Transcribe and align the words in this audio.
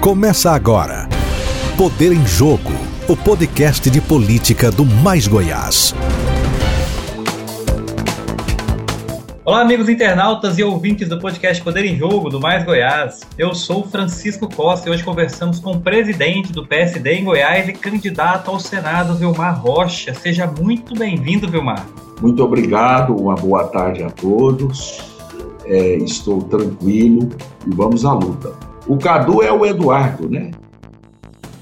Começa 0.00 0.52
agora. 0.52 1.06
Poder 1.76 2.10
em 2.10 2.26
Jogo, 2.26 2.72
o 3.06 3.14
podcast 3.14 3.90
de 3.90 4.00
política 4.00 4.70
do 4.70 4.82
Mais 4.82 5.28
Goiás. 5.28 5.94
Olá, 9.44 9.60
amigos 9.60 9.90
internautas 9.90 10.58
e 10.58 10.64
ouvintes 10.64 11.06
do 11.06 11.20
podcast 11.20 11.62
Poder 11.62 11.84
em 11.84 11.98
Jogo 11.98 12.30
do 12.30 12.40
Mais 12.40 12.64
Goiás. 12.64 13.20
Eu 13.36 13.54
sou 13.54 13.86
Francisco 13.86 14.48
Costa 14.48 14.88
e 14.88 14.92
hoje 14.92 15.04
conversamos 15.04 15.60
com 15.60 15.72
o 15.72 15.80
presidente 15.82 16.50
do 16.50 16.66
PSD 16.66 17.16
em 17.16 17.24
Goiás 17.24 17.68
e 17.68 17.74
candidato 17.74 18.50
ao 18.50 18.58
Senado, 18.58 19.14
Vilmar 19.16 19.60
Rocha. 19.60 20.14
Seja 20.14 20.46
muito 20.46 20.98
bem-vindo, 20.98 21.46
Vilmar. 21.46 21.86
Muito 22.22 22.42
obrigado, 22.42 23.14
uma 23.14 23.34
boa 23.34 23.64
tarde 23.64 24.02
a 24.02 24.08
todos. 24.08 24.98
É, 25.66 25.96
estou 25.96 26.40
tranquilo 26.44 27.28
e 27.66 27.74
vamos 27.74 28.06
à 28.06 28.14
luta. 28.14 28.69
O 28.90 28.98
Cadu 28.98 29.40
é 29.40 29.52
o 29.52 29.64
Eduardo, 29.64 30.28
né? 30.28 30.50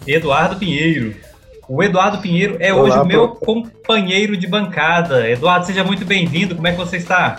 Eduardo 0.07 0.57
Pinheiro. 0.57 1.15
O 1.69 1.83
Eduardo 1.83 2.23
Pinheiro 2.23 2.57
é 2.59 2.73
Olá, 2.73 2.83
hoje 2.85 2.99
o 3.01 3.05
meu 3.05 3.29
companheiro 3.29 4.35
de 4.35 4.47
bancada. 4.47 5.29
Eduardo, 5.29 5.67
seja 5.67 5.85
muito 5.85 6.07
bem-vindo. 6.07 6.55
Como 6.55 6.67
é 6.67 6.73
que 6.73 6.79
você 6.79 6.97
está? 6.97 7.39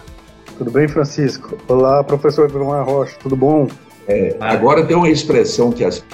Tudo 0.60 0.70
bem, 0.70 0.88
Francisco? 0.88 1.58
Olá, 1.68 2.04
professor 2.04 2.48
Vilmar 2.52 2.86
Rocha, 2.86 3.16
tudo 3.20 3.36
bom? 3.36 3.68
É, 4.08 4.36
agora 4.40 4.86
tem 4.86 4.96
uma 4.96 5.10
expressão 5.10 5.72
que 5.72 5.84
as 5.84 6.06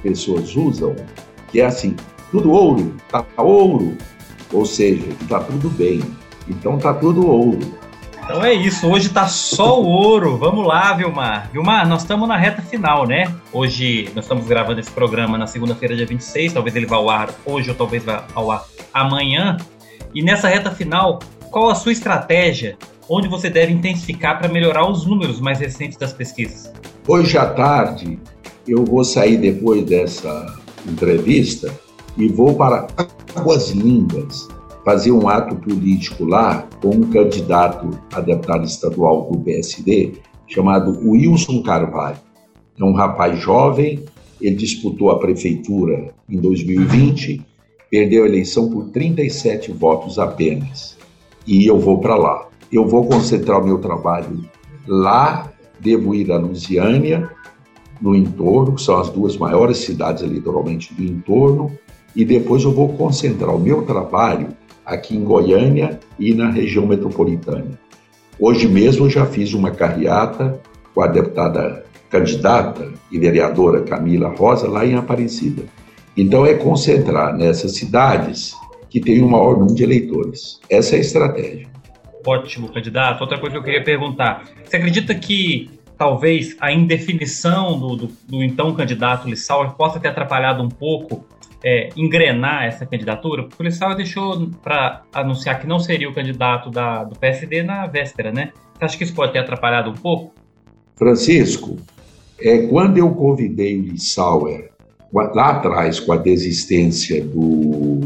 pessoas 0.00 0.54
usam, 0.54 0.94
que 1.50 1.60
é 1.60 1.66
assim, 1.66 1.96
tudo 2.30 2.52
ouro, 2.52 2.94
tá 3.10 3.26
ouro, 3.36 3.98
ou 4.52 4.64
seja, 4.64 5.08
tá 5.28 5.40
tudo 5.40 5.68
bem. 5.70 6.00
Então 6.48 6.78
tá 6.78 6.94
tudo 6.94 7.26
ouro. 7.26 7.58
Então 8.24 8.42
é 8.42 8.54
isso, 8.54 8.88
hoje 8.88 9.10
tá 9.10 9.28
só 9.28 9.78
o 9.82 9.86
ouro. 9.86 10.38
Vamos 10.38 10.66
lá, 10.66 10.94
Vilmar. 10.94 11.50
Vilmar, 11.52 11.86
nós 11.86 12.00
estamos 12.00 12.26
na 12.26 12.38
reta 12.38 12.62
final, 12.62 13.06
né? 13.06 13.30
Hoje 13.52 14.10
nós 14.14 14.24
estamos 14.24 14.46
gravando 14.46 14.80
esse 14.80 14.90
programa 14.90 15.36
na 15.36 15.46
segunda-feira, 15.46 15.94
dia 15.94 16.06
26. 16.06 16.54
Talvez 16.54 16.74
ele 16.74 16.86
vá 16.86 16.96
ao 16.96 17.10
ar 17.10 17.28
hoje 17.44 17.68
ou 17.68 17.76
talvez 17.76 18.02
vá 18.02 18.24
ao 18.34 18.50
ar 18.50 18.64
amanhã. 18.94 19.58
E 20.14 20.22
nessa 20.22 20.48
reta 20.48 20.70
final, 20.70 21.18
qual 21.50 21.68
a 21.68 21.74
sua 21.74 21.92
estratégia? 21.92 22.78
Onde 23.10 23.28
você 23.28 23.50
deve 23.50 23.74
intensificar 23.74 24.38
para 24.38 24.48
melhorar 24.48 24.88
os 24.90 25.04
números 25.04 25.38
mais 25.38 25.60
recentes 25.60 25.98
das 25.98 26.14
pesquisas? 26.14 26.72
Hoje 27.06 27.36
à 27.36 27.44
tarde, 27.44 28.18
eu 28.66 28.86
vou 28.86 29.04
sair 29.04 29.36
depois 29.36 29.84
dessa 29.84 30.46
entrevista 30.88 31.70
e 32.16 32.26
vou 32.28 32.54
para 32.54 32.86
Águas 33.36 33.68
Lindas, 33.72 34.48
fazer 34.84 35.12
um 35.12 35.28
ato 35.28 35.56
político 35.56 36.24
lá 36.24 36.68
com 36.80 36.90
um 36.90 37.10
candidato 37.10 37.90
a 38.12 38.20
deputado 38.20 38.64
estadual 38.64 39.30
do 39.30 39.38
PSD 39.40 40.12
chamado 40.46 41.00
Wilson 41.08 41.62
Carvalho. 41.62 42.18
É 42.78 42.84
um 42.84 42.92
rapaz 42.92 43.38
jovem, 43.38 44.04
ele 44.40 44.56
disputou 44.56 45.10
a 45.10 45.18
prefeitura 45.18 46.12
em 46.28 46.38
2020, 46.38 47.40
perdeu 47.90 48.24
a 48.24 48.28
eleição 48.28 48.68
por 48.68 48.90
37 48.90 49.72
votos 49.72 50.18
apenas. 50.18 50.98
E 51.46 51.66
eu 51.66 51.78
vou 51.78 51.98
para 51.98 52.16
lá. 52.16 52.48
Eu 52.70 52.86
vou 52.86 53.06
concentrar 53.06 53.60
o 53.60 53.64
meu 53.64 53.78
trabalho 53.78 54.44
lá, 54.86 55.50
devo 55.80 56.14
ir 56.14 56.30
a 56.30 56.36
Lusiânia, 56.36 57.30
no 58.00 58.14
entorno, 58.14 58.74
que 58.74 58.82
são 58.82 58.98
as 58.98 59.08
duas 59.08 59.36
maiores 59.36 59.78
cidades 59.78 60.22
eleitoralmente 60.22 60.92
do 60.92 61.02
entorno, 61.02 61.70
e 62.14 62.24
depois 62.24 62.64
eu 62.64 62.72
vou 62.72 62.88
concentrar 62.90 63.54
o 63.54 63.58
meu 63.58 63.82
trabalho 63.82 64.48
aqui 64.84 65.16
em 65.16 65.24
Goiânia 65.24 65.98
e 66.18 66.34
na 66.34 66.50
região 66.50 66.86
metropolitana. 66.86 67.78
Hoje 68.38 68.66
mesmo 68.66 69.08
já 69.08 69.24
fiz 69.24 69.54
uma 69.54 69.70
carreata 69.70 70.60
com 70.94 71.02
a 71.02 71.06
deputada 71.06 71.84
candidata 72.10 72.92
e 73.10 73.18
vereadora 73.18 73.82
Camila 73.82 74.28
Rosa 74.28 74.68
lá 74.68 74.86
em 74.86 74.94
Aparecida. 74.94 75.64
Então 76.16 76.46
é 76.46 76.54
concentrar 76.54 77.36
nessas 77.36 77.76
cidades 77.76 78.54
que 78.88 79.00
têm 79.00 79.20
o 79.20 79.28
maior 79.28 79.56
número 79.56 79.74
de 79.74 79.82
eleitores. 79.82 80.60
Essa 80.70 80.94
é 80.94 80.98
a 80.98 81.00
estratégia. 81.00 81.66
Ótimo, 82.24 82.68
candidato. 82.68 83.20
Outra 83.20 83.38
coisa 83.38 83.54
que 83.54 83.58
eu 83.58 83.64
queria 83.64 83.82
perguntar: 83.82 84.44
você 84.64 84.76
acredita 84.76 85.14
que 85.14 85.70
talvez 85.98 86.56
a 86.60 86.72
indefinição 86.72 87.78
do, 87.78 87.96
do, 87.96 88.08
do 88.28 88.42
então 88.42 88.72
candidato 88.74 89.28
Lissauer 89.28 89.72
possa 89.72 89.98
ter 89.98 90.08
atrapalhado 90.08 90.62
um 90.62 90.68
pouco 90.68 91.24
é, 91.64 91.88
engrenar 91.96 92.64
essa 92.64 92.84
candidatura, 92.84 93.42
o 93.42 93.48
policial 93.48 93.96
deixou 93.96 94.50
para 94.62 95.02
anunciar 95.14 95.58
que 95.58 95.66
não 95.66 95.78
seria 95.78 96.10
o 96.10 96.12
candidato 96.12 96.70
da, 96.70 97.04
do 97.04 97.18
PSD 97.18 97.62
na 97.62 97.86
véspera, 97.86 98.30
né? 98.30 98.52
Você 98.74 98.84
acha 98.84 98.98
que 98.98 99.04
isso 99.04 99.14
pode 99.14 99.32
ter 99.32 99.38
atrapalhado 99.38 99.88
um 99.88 99.94
pouco? 99.94 100.34
Francisco, 100.94 101.78
é, 102.38 102.66
quando 102.66 102.98
eu 102.98 103.10
convidei 103.14 103.78
o 103.78 103.82
Lissauer 103.82 104.70
lá 105.10 105.52
atrás 105.52 105.98
com 105.98 106.12
a 106.12 106.16
desistência 106.16 107.24
do, 107.24 108.00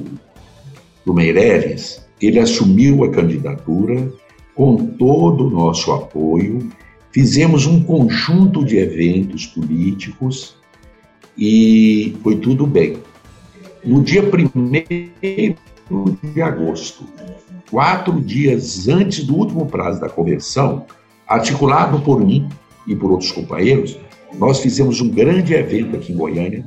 do 1.04 1.12
Meireles, 1.12 2.06
ele 2.22 2.38
assumiu 2.38 3.02
a 3.02 3.10
candidatura 3.10 4.12
com 4.54 4.86
todo 4.86 5.46
o 5.46 5.50
nosso 5.50 5.90
apoio, 5.92 6.70
fizemos 7.10 7.66
um 7.66 7.82
conjunto 7.82 8.64
de 8.64 8.76
eventos 8.76 9.46
políticos 9.46 10.56
e 11.36 12.16
foi 12.22 12.36
tudo 12.36 12.66
bem 12.66 12.98
no 13.88 14.02
dia 14.02 14.22
1 14.22 16.16
de 16.34 16.42
agosto, 16.42 17.06
quatro 17.70 18.20
dias 18.20 18.86
antes 18.86 19.24
do 19.24 19.34
último 19.34 19.64
prazo 19.64 19.98
da 19.98 20.10
convenção, 20.10 20.84
articulado 21.26 21.98
por 22.00 22.22
mim 22.22 22.46
e 22.86 22.94
por 22.94 23.10
outros 23.10 23.32
companheiros, 23.32 23.98
nós 24.38 24.60
fizemos 24.60 25.00
um 25.00 25.08
grande 25.08 25.54
evento 25.54 25.96
aqui 25.96 26.12
em 26.12 26.16
Goiânia, 26.16 26.66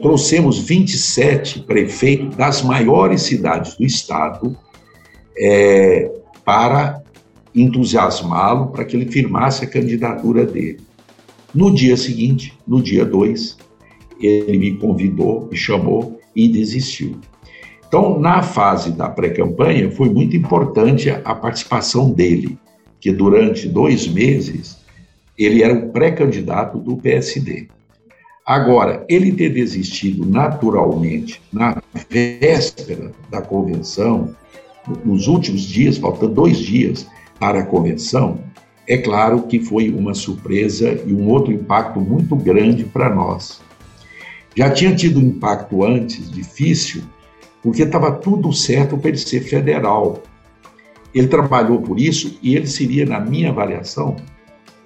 trouxemos 0.00 0.60
27 0.60 1.62
prefeitos 1.62 2.36
das 2.36 2.62
maiores 2.62 3.22
cidades 3.22 3.74
do 3.74 3.84
estado 3.84 4.56
é, 5.36 6.12
para 6.44 7.02
entusiasmá-lo 7.52 8.68
para 8.68 8.84
que 8.84 8.96
ele 8.96 9.10
firmasse 9.10 9.64
a 9.64 9.68
candidatura 9.68 10.46
dele. 10.46 10.80
No 11.52 11.74
dia 11.74 11.96
seguinte, 11.96 12.56
no 12.66 12.80
dia 12.80 13.04
2, 13.04 13.58
ele 14.20 14.58
me 14.58 14.76
convidou, 14.76 15.48
me 15.50 15.56
chamou 15.56 16.21
e 16.34 16.48
desistiu. 16.48 17.18
Então, 17.86 18.18
na 18.18 18.42
fase 18.42 18.92
da 18.92 19.08
pré-campanha, 19.08 19.90
foi 19.90 20.08
muito 20.08 20.34
importante 20.34 21.10
a 21.10 21.34
participação 21.34 22.10
dele, 22.10 22.58
que 22.98 23.12
durante 23.12 23.68
dois 23.68 24.08
meses 24.08 24.78
ele 25.36 25.62
era 25.62 25.74
o 25.74 25.90
pré-candidato 25.90 26.78
do 26.78 26.96
PSD. 26.96 27.68
Agora, 28.46 29.04
ele 29.08 29.32
ter 29.32 29.50
desistido 29.50 30.26
naturalmente 30.26 31.40
na 31.52 31.80
véspera 32.08 33.12
da 33.30 33.40
convenção, 33.40 34.34
nos 35.04 35.28
últimos 35.28 35.62
dias, 35.62 35.96
faltando 35.96 36.34
dois 36.34 36.58
dias 36.58 37.06
para 37.38 37.60
a 37.60 37.66
convenção, 37.66 38.40
é 38.86 38.96
claro 38.98 39.42
que 39.42 39.60
foi 39.60 39.90
uma 39.90 40.12
surpresa 40.12 41.00
e 41.06 41.12
um 41.12 41.28
outro 41.28 41.52
impacto 41.52 42.00
muito 42.00 42.34
grande 42.34 42.84
para 42.84 43.14
nós. 43.14 43.60
Já 44.54 44.70
tinha 44.70 44.94
tido 44.94 45.18
um 45.18 45.22
impacto 45.22 45.84
antes, 45.84 46.30
difícil, 46.30 47.02
porque 47.62 47.82
estava 47.82 48.12
tudo 48.12 48.52
certo 48.52 48.98
para 48.98 49.08
ele 49.08 49.18
ser 49.18 49.40
federal. 49.40 50.22
Ele 51.14 51.28
trabalhou 51.28 51.80
por 51.80 51.98
isso 51.98 52.38
e 52.42 52.56
ele 52.56 52.66
seria, 52.66 53.06
na 53.06 53.20
minha 53.20 53.50
avaliação, 53.50 54.16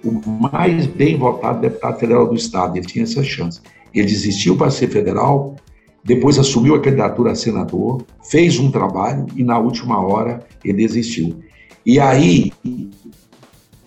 o 0.03 0.11
mais 0.29 0.85
bem 0.85 1.17
votado 1.17 1.61
deputado 1.61 1.99
federal 1.99 2.27
do 2.27 2.35
Estado. 2.35 2.77
Ele 2.77 2.85
tinha 2.85 3.03
essa 3.03 3.23
chance. 3.23 3.61
Ele 3.93 4.05
desistiu 4.05 4.55
para 4.55 4.69
ser 4.69 4.89
federal, 4.89 5.55
depois 6.03 6.37
assumiu 6.37 6.75
a 6.75 6.79
candidatura 6.79 7.31
a 7.31 7.35
senador, 7.35 8.05
fez 8.23 8.59
um 8.59 8.71
trabalho 8.71 9.25
e, 9.35 9.43
na 9.43 9.57
última 9.57 9.99
hora, 9.99 10.45
ele 10.63 10.77
desistiu. 10.77 11.39
E 11.85 11.99
aí, 11.99 12.51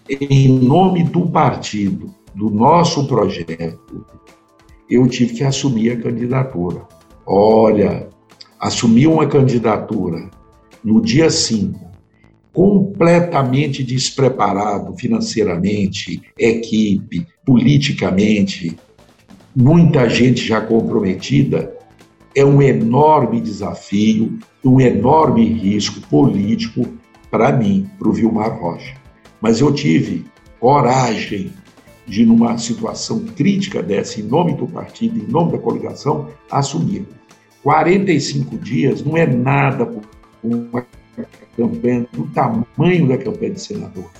em 0.08 0.48
nome 0.48 1.04
do 1.04 1.28
partido, 1.30 2.14
do 2.34 2.50
nosso 2.50 3.06
projeto, 3.06 4.04
eu 4.90 5.06
tive 5.06 5.34
que 5.34 5.44
assumir 5.44 5.92
a 5.92 6.00
candidatura. 6.00 6.82
Olha, 7.24 8.08
assumir 8.58 9.06
uma 9.06 9.26
candidatura 9.26 10.28
no 10.82 11.00
dia 11.00 11.30
5, 11.30 11.78
completamente 12.52 13.84
despreparado 13.84 14.96
financeiramente, 14.96 16.20
equipe, 16.38 17.26
politicamente, 17.46 18.76
muita 19.54 20.08
gente 20.08 20.44
já 20.46 20.60
comprometida, 20.60 21.72
é 22.34 22.44
um 22.44 22.60
enorme 22.60 23.40
desafio, 23.40 24.38
um 24.64 24.80
enorme 24.80 25.44
risco 25.44 26.00
político 26.08 26.86
para 27.30 27.52
mim, 27.52 27.88
para 27.98 28.08
o 28.08 28.12
Vilmar 28.12 28.60
Rocha. 28.60 28.94
Mas 29.40 29.60
eu 29.60 29.72
tive 29.72 30.24
coragem, 30.58 31.52
de, 32.10 32.26
numa 32.26 32.58
situação 32.58 33.20
crítica 33.20 33.80
dessa, 33.80 34.20
em 34.20 34.24
nome 34.24 34.54
do 34.54 34.66
partido, 34.66 35.16
em 35.16 35.30
nome 35.30 35.52
da 35.52 35.58
coligação, 35.58 36.28
assumir. 36.50 37.06
45 37.62 38.58
dias 38.58 39.04
não 39.04 39.16
é 39.16 39.26
nada 39.26 39.86
para 39.86 40.02
uma 40.42 40.84
campanha 41.56 42.06
do 42.12 42.24
tamanho 42.28 43.06
da 43.06 43.16
campanha 43.16 43.52
de 43.52 43.60
senador. 43.60 44.10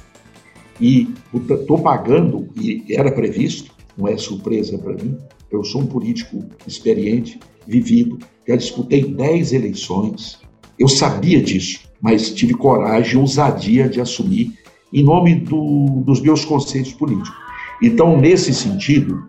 E 0.80 1.12
estou 1.34 1.80
pagando, 1.80 2.48
e 2.56 2.84
era 2.90 3.10
previsto, 3.10 3.74
não 3.98 4.06
é 4.06 4.16
surpresa 4.16 4.78
para 4.78 4.94
mim, 4.94 5.18
eu 5.50 5.64
sou 5.64 5.80
um 5.80 5.86
político 5.86 6.44
experiente, 6.66 7.40
vivido, 7.66 8.18
já 8.46 8.54
disputei 8.54 9.04
10 9.04 9.52
eleições, 9.52 10.38
eu 10.78 10.86
sabia 10.86 11.42
disso, 11.42 11.80
mas 12.00 12.30
tive 12.30 12.54
coragem 12.54 13.14
e 13.14 13.16
ousadia 13.16 13.88
de 13.88 14.00
assumir 14.00 14.54
em 14.92 15.02
nome 15.02 15.34
do, 15.34 16.02
dos 16.06 16.20
meus 16.20 16.44
conceitos 16.44 16.92
políticos. 16.92 17.49
Então, 17.82 18.20
nesse 18.20 18.52
sentido, 18.52 19.26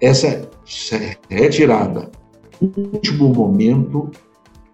essa 0.00 0.48
retirada, 1.28 2.10
no 2.60 2.72
último 2.76 3.28
momento, 3.28 4.10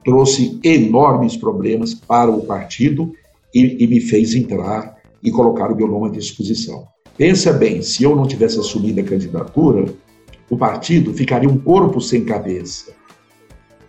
trouxe 0.04 0.58
enormes 0.64 1.36
problemas 1.36 1.92
para 1.92 2.30
o 2.30 2.46
partido 2.46 3.12
e, 3.54 3.84
e 3.84 3.86
me 3.86 4.00
fez 4.00 4.34
entrar 4.34 4.96
e 5.22 5.30
colocar 5.30 5.70
o 5.70 5.76
meu 5.76 5.86
nome 5.86 6.08
à 6.08 6.10
disposição. 6.12 6.86
Pensa 7.16 7.52
bem, 7.52 7.82
se 7.82 8.04
eu 8.04 8.14
não 8.14 8.26
tivesse 8.26 8.58
assumido 8.58 9.00
a 9.00 9.04
candidatura, 9.04 9.92
o 10.48 10.56
partido 10.56 11.12
ficaria 11.12 11.48
um 11.48 11.58
corpo 11.58 12.00
sem 12.00 12.24
cabeça. 12.24 12.92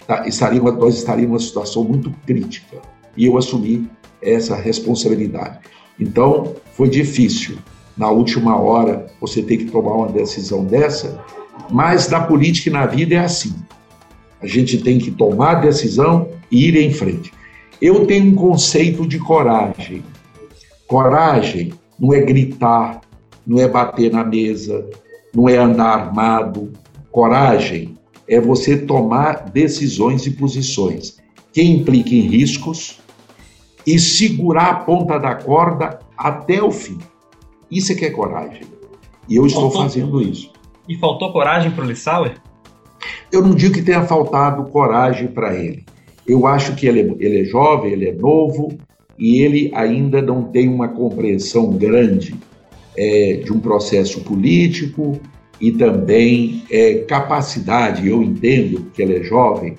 Tá? 0.05 0.27
Estaria, 0.27 0.59
nós 0.59 0.95
estaríamos 0.95 1.29
numa 1.29 1.47
situação 1.47 1.83
muito 1.83 2.11
crítica. 2.25 2.81
E 3.15 3.25
eu 3.25 3.37
assumi 3.37 3.87
essa 4.21 4.55
responsabilidade. 4.55 5.59
Então, 5.99 6.55
foi 6.73 6.89
difícil. 6.89 7.57
Na 7.99 8.09
última 8.09 8.57
hora, 8.57 9.07
você 9.19 9.43
tem 9.43 9.57
que 9.57 9.65
tomar 9.65 9.93
uma 9.93 10.07
decisão 10.07 10.63
dessa, 10.63 11.21
mas 11.69 12.07
na 12.07 12.21
política 12.21 12.69
e 12.69 12.71
na 12.71 12.85
vida 12.85 13.15
é 13.15 13.19
assim. 13.19 13.53
A 14.41 14.47
gente 14.47 14.77
tem 14.77 14.97
que 14.97 15.11
tomar 15.11 15.55
decisão 15.55 16.29
e 16.49 16.69
ir 16.69 16.77
em 16.77 16.93
frente. 16.93 17.33
Eu 17.81 18.05
tenho 18.05 18.31
um 18.31 18.35
conceito 18.35 19.05
de 19.05 19.19
coragem. 19.19 20.01
Coragem 20.87 21.73
não 21.99 22.13
é 22.13 22.21
gritar, 22.21 23.01
não 23.45 23.59
é 23.59 23.67
bater 23.67 24.09
na 24.13 24.23
mesa, 24.23 24.89
não 25.35 25.49
é 25.49 25.57
andar 25.57 25.89
armado. 25.89 26.71
Coragem 27.11 27.97
é 28.29 28.39
você 28.39 28.77
tomar 28.77 29.49
decisões 29.49 30.25
e 30.25 30.31
posições 30.31 31.17
que 31.51 31.61
impliquem 31.61 32.21
riscos 32.21 33.01
e 33.85 33.99
segurar 33.99 34.69
a 34.69 34.75
ponta 34.75 35.19
da 35.19 35.35
corda 35.35 35.99
até 36.17 36.63
o 36.63 36.71
fim. 36.71 36.97
Isso 37.71 37.91
é 37.91 37.95
que 37.95 38.05
é 38.05 38.09
coragem. 38.09 38.61
E 39.27 39.35
eu 39.35 39.45
estou 39.45 39.63
faltou, 39.63 39.81
fazendo 39.81 40.21
isso. 40.21 40.51
E 40.87 40.95
faltou 40.97 41.31
coragem 41.31 41.71
para 41.71 41.85
o 41.85 41.87
Lissauer? 41.87 42.35
Eu 43.31 43.41
não 43.41 43.53
digo 43.53 43.75
que 43.75 43.81
tenha 43.81 44.03
faltado 44.03 44.63
coragem 44.71 45.27
para 45.27 45.55
ele. 45.55 45.85
Eu 46.27 46.47
acho 46.47 46.75
que 46.75 46.87
ele 46.87 47.01
é, 47.01 47.25
ele 47.25 47.41
é 47.41 47.43
jovem, 47.45 47.91
ele 47.91 48.09
é 48.09 48.13
novo 48.13 48.77
e 49.17 49.41
ele 49.41 49.71
ainda 49.73 50.21
não 50.21 50.43
tem 50.43 50.67
uma 50.67 50.87
compreensão 50.87 51.69
grande 51.71 52.35
é, 52.97 53.41
de 53.43 53.51
um 53.51 53.59
processo 53.59 54.21
político 54.21 55.19
e 55.59 55.71
também 55.71 56.63
é, 56.71 56.99
capacidade, 56.99 58.07
eu 58.07 58.23
entendo 58.23 58.89
que 58.93 59.01
ele 59.01 59.17
é 59.17 59.23
jovem, 59.23 59.75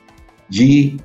de, 0.49 0.97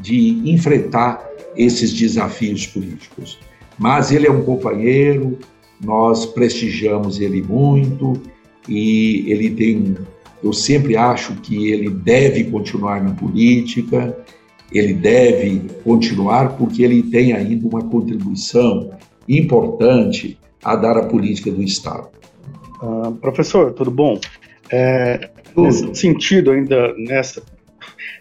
de 0.00 0.42
enfrentar 0.50 1.26
esses 1.56 1.92
desafios 1.92 2.66
políticos. 2.66 3.38
Mas 3.78 4.10
ele 4.10 4.26
é 4.26 4.30
um 4.30 4.42
companheiro, 4.42 5.38
nós 5.84 6.26
prestigiamos 6.26 7.20
ele 7.20 7.42
muito 7.42 8.20
e 8.68 9.24
ele 9.26 9.50
tem 9.50 9.96
eu 10.42 10.52
sempre 10.52 10.96
acho 10.96 11.34
que 11.36 11.70
ele 11.70 11.90
deve 11.90 12.44
continuar 12.44 13.02
na 13.02 13.12
política, 13.12 14.16
ele 14.72 14.94
deve 14.94 15.68
continuar 15.84 16.56
porque 16.56 16.82
ele 16.82 17.02
tem 17.02 17.32
ainda 17.32 17.68
uma 17.68 17.82
contribuição 17.82 18.90
importante 19.28 20.38
a 20.64 20.76
dar 20.76 20.96
à 20.96 21.04
política 21.04 21.50
do 21.50 21.62
Estado. 21.62 22.08
Uh, 22.82 23.12
professor, 23.16 23.72
tudo 23.72 23.90
bom? 23.90 24.18
É. 24.72 25.30
Nesse 25.56 25.94
sentido, 25.94 26.52
ainda 26.52 26.94
nessa, 26.96 27.42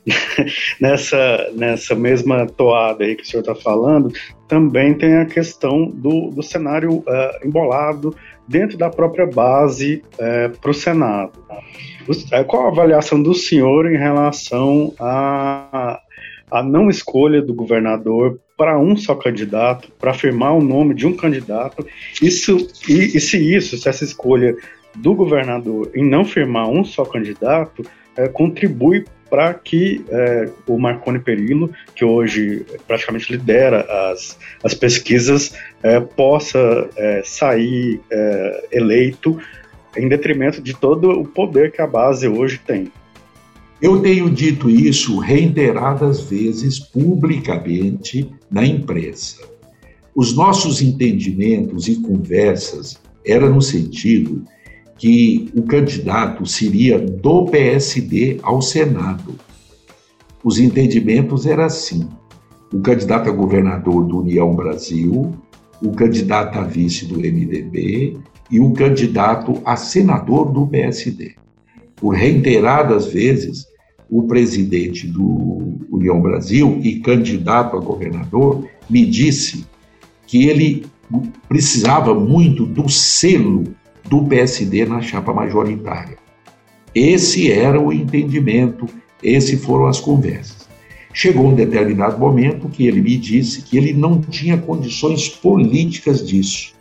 nessa, 0.79 1.49
nessa 1.53 1.95
mesma 1.95 2.45
toada 2.45 3.03
aí 3.03 3.15
que 3.15 3.23
o 3.23 3.25
senhor 3.25 3.41
está 3.41 3.55
falando, 3.55 4.11
também 4.47 4.93
tem 4.93 5.17
a 5.17 5.25
questão 5.25 5.85
do, 5.85 6.29
do 6.29 6.41
cenário 6.41 6.97
uh, 6.97 7.45
embolado 7.45 8.15
dentro 8.47 8.77
da 8.77 8.89
própria 8.89 9.27
base 9.27 10.03
uh, 10.17 10.23
é, 10.23 10.49
para 10.49 10.71
o 10.71 10.73
Senado. 10.73 11.33
É, 12.31 12.43
qual 12.43 12.65
a 12.65 12.69
avaliação 12.69 13.21
do 13.21 13.35
senhor 13.35 13.91
em 13.91 13.97
relação 13.97 14.93
à, 14.99 15.99
à 16.49 16.63
não 16.63 16.89
escolha 16.89 17.41
do 17.41 17.53
governador 17.53 18.39
para 18.57 18.79
um 18.79 18.97
só 18.97 19.13
candidato, 19.13 19.91
para 19.99 20.11
afirmar 20.11 20.53
o 20.53 20.61
nome 20.61 20.95
de 20.95 21.05
um 21.05 21.15
candidato? 21.15 21.85
Isso, 22.19 22.57
e, 22.87 23.15
e 23.15 23.19
se 23.19 23.37
isso, 23.55 23.77
se 23.77 23.87
essa 23.87 24.03
escolha 24.03 24.55
do 24.95 25.13
governador 25.13 25.91
em 25.93 26.03
não 26.03 26.25
firmar 26.25 26.67
um 26.67 26.83
só 26.83 27.05
candidato, 27.05 27.83
é, 28.17 28.27
contribui 28.27 29.05
para 29.29 29.53
que 29.53 30.03
é, 30.09 30.49
o 30.67 30.77
Marconi 30.79 31.19
Perillo, 31.19 31.71
que 31.95 32.03
hoje 32.03 32.65
praticamente 32.87 33.31
lidera 33.31 33.81
as, 34.11 34.37
as 34.63 34.73
pesquisas, 34.73 35.53
é, 35.83 35.99
possa 35.99 36.89
é, 36.95 37.21
sair 37.23 38.01
é, 38.11 38.67
eleito 38.71 39.39
em 39.95 40.07
detrimento 40.07 40.61
de 40.61 40.73
todo 40.73 41.09
o 41.11 41.25
poder 41.25 41.71
que 41.71 41.81
a 41.81 41.87
base 41.87 42.27
hoje 42.27 42.59
tem. 42.65 42.91
Eu 43.81 44.01
tenho 44.01 44.29
dito 44.29 44.69
isso 44.69 45.19
reiteradas 45.19 46.21
vezes 46.21 46.79
publicamente 46.79 48.29
na 48.51 48.65
imprensa. 48.65 49.47
Os 50.13 50.35
nossos 50.35 50.81
entendimentos 50.81 51.87
e 51.87 51.95
conversas 52.01 52.99
eram 53.25 53.53
no 53.53 53.61
sentido 53.61 54.43
que 54.99 55.49
o 55.55 55.63
candidato 55.63 56.45
seria 56.45 56.99
do 56.99 57.45
PSD 57.45 58.37
ao 58.43 58.61
Senado. 58.61 59.33
Os 60.43 60.59
entendimentos 60.59 61.45
eram 61.45 61.63
assim: 61.63 62.07
o 62.71 62.81
candidato 62.81 63.29
a 63.29 63.31
governador 63.31 64.05
do 64.05 64.19
União 64.19 64.53
Brasil, 64.53 65.33
o 65.81 65.91
candidato 65.93 66.59
a 66.59 66.63
vice 66.63 67.05
do 67.05 67.17
MDB 67.17 68.17
e 68.51 68.59
o 68.59 68.73
candidato 68.73 69.61
a 69.63 69.77
senador 69.77 70.51
do 70.51 70.67
PSD. 70.67 71.35
Por 71.95 72.15
reiteradas 72.15 73.07
vezes, 73.07 73.65
o 74.09 74.23
presidente 74.23 75.07
do 75.07 75.77
União 75.89 76.21
Brasil 76.21 76.79
e 76.81 76.99
candidato 76.99 77.77
a 77.77 77.79
governador 77.79 78.67
me 78.89 79.05
disse 79.05 79.65
que 80.27 80.47
ele 80.47 80.85
precisava 81.47 82.13
muito 82.13 82.65
do 82.65 82.89
selo 82.89 83.63
do 84.07 84.23
PSD 84.25 84.85
na 84.85 85.01
chapa 85.01 85.33
majoritária. 85.33 86.17
Esse 86.93 87.51
era 87.51 87.79
o 87.79 87.93
entendimento, 87.93 88.87
esses 89.21 89.63
foram 89.63 89.87
as 89.87 89.99
conversas. 89.99 90.67
Chegou 91.13 91.47
um 91.47 91.55
determinado 91.55 92.17
momento 92.17 92.69
que 92.69 92.87
ele 92.87 93.01
me 93.01 93.17
disse 93.17 93.63
que 93.63 93.77
ele 93.77 93.93
não 93.93 94.21
tinha 94.21 94.57
condições 94.57 95.27
políticas 95.29 96.25
disso 96.25 96.79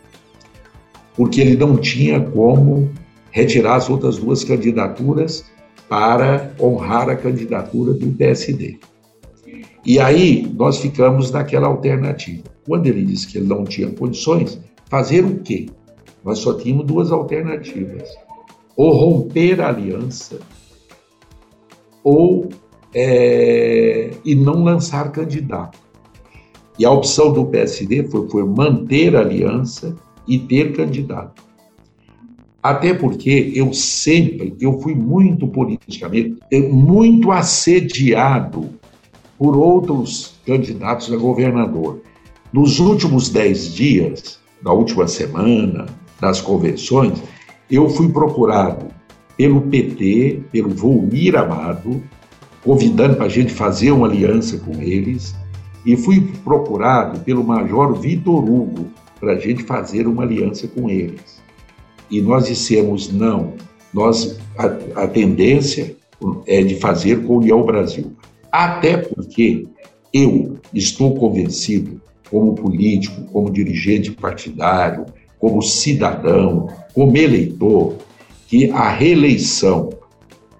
porque 1.19 1.41
ele 1.41 1.57
não 1.57 1.75
tinha 1.75 2.17
como 2.21 2.89
retirar 3.29 3.75
as 3.75 3.89
outras 3.89 4.17
duas 4.17 4.41
candidaturas 4.41 5.43
para 5.89 6.55
honrar 6.57 7.09
a 7.09 7.15
candidatura 7.17 7.91
do 7.91 8.07
PSD. 8.13 8.79
E 9.85 9.99
aí 9.99 10.49
nós 10.55 10.77
ficamos 10.77 11.29
naquela 11.29 11.67
alternativa. 11.67 12.43
Quando 12.65 12.87
ele 12.87 13.03
disse 13.03 13.27
que 13.27 13.37
ele 13.37 13.47
não 13.47 13.65
tinha 13.65 13.91
condições, 13.91 14.61
fazer 14.89 15.25
o 15.25 15.39
quê? 15.39 15.65
Nós 16.23 16.39
só 16.39 16.53
tínhamos 16.53 16.85
duas 16.85 17.11
alternativas: 17.11 18.09
ou 18.75 18.91
romper 18.91 19.61
a 19.61 19.69
aliança, 19.69 20.39
ou 22.03 22.49
é, 22.93 24.11
e 24.25 24.35
não 24.35 24.63
lançar 24.63 25.11
candidato. 25.11 25.77
E 26.77 26.85
a 26.85 26.91
opção 26.91 27.31
do 27.33 27.45
PSD 27.45 28.03
foi, 28.03 28.29
foi 28.29 28.43
manter 28.45 29.15
a 29.15 29.19
aliança 29.19 29.95
e 30.27 30.39
ter 30.39 30.75
candidato. 30.75 31.43
Até 32.61 32.93
porque 32.93 33.51
eu 33.55 33.73
sempre, 33.73 34.55
eu 34.59 34.79
fui 34.81 34.93
muito 34.93 35.47
politicamente, 35.47 36.37
muito 36.71 37.31
assediado 37.31 38.69
por 39.37 39.55
outros 39.55 40.35
candidatos 40.45 41.11
a 41.11 41.15
governador. 41.15 42.01
Nos 42.51 42.79
últimos 42.79 43.29
dez 43.29 43.73
dias, 43.73 44.39
da 44.61 44.73
última 44.73 45.07
semana, 45.07 45.85
das 46.19 46.41
convenções, 46.41 47.21
eu 47.69 47.89
fui 47.89 48.09
procurado 48.09 48.87
pelo 49.37 49.61
PT, 49.61 50.41
pelo 50.51 50.69
Volmir 50.69 51.35
Amado, 51.35 52.03
convidando 52.63 53.15
para 53.15 53.25
a 53.25 53.29
gente 53.29 53.53
fazer 53.53 53.91
uma 53.91 54.07
aliança 54.07 54.57
com 54.57 54.81
eles, 54.81 55.35
e 55.85 55.95
fui 55.95 56.21
procurado 56.43 57.19
pelo 57.21 57.43
Major 57.43 57.93
Vitor 57.93 58.43
Hugo, 58.43 58.87
para 59.19 59.33
a 59.33 59.39
gente 59.39 59.63
fazer 59.63 60.07
uma 60.07 60.23
aliança 60.23 60.67
com 60.67 60.89
eles. 60.89 61.41
E 62.09 62.21
nós 62.21 62.47
dissemos 62.47 63.11
não, 63.11 63.53
nós 63.93 64.39
a, 64.57 65.03
a 65.03 65.07
tendência 65.07 65.95
é 66.47 66.61
de 66.63 66.75
fazer 66.75 67.23
com 67.23 67.33
o 67.33 67.37
União 67.39 67.63
Brasil. 67.63 68.13
Até 68.51 68.97
porque 68.97 69.67
eu 70.13 70.57
estou 70.73 71.15
convencido, 71.15 72.01
como 72.29 72.55
político, 72.55 73.21
como 73.31 73.51
dirigente 73.51 74.11
partidário, 74.11 75.05
como 75.39 75.61
cidadão, 75.61 76.69
como 76.93 77.15
eleitor, 77.17 77.95
que 78.47 78.69
a 78.71 78.89
reeleição 78.89 79.89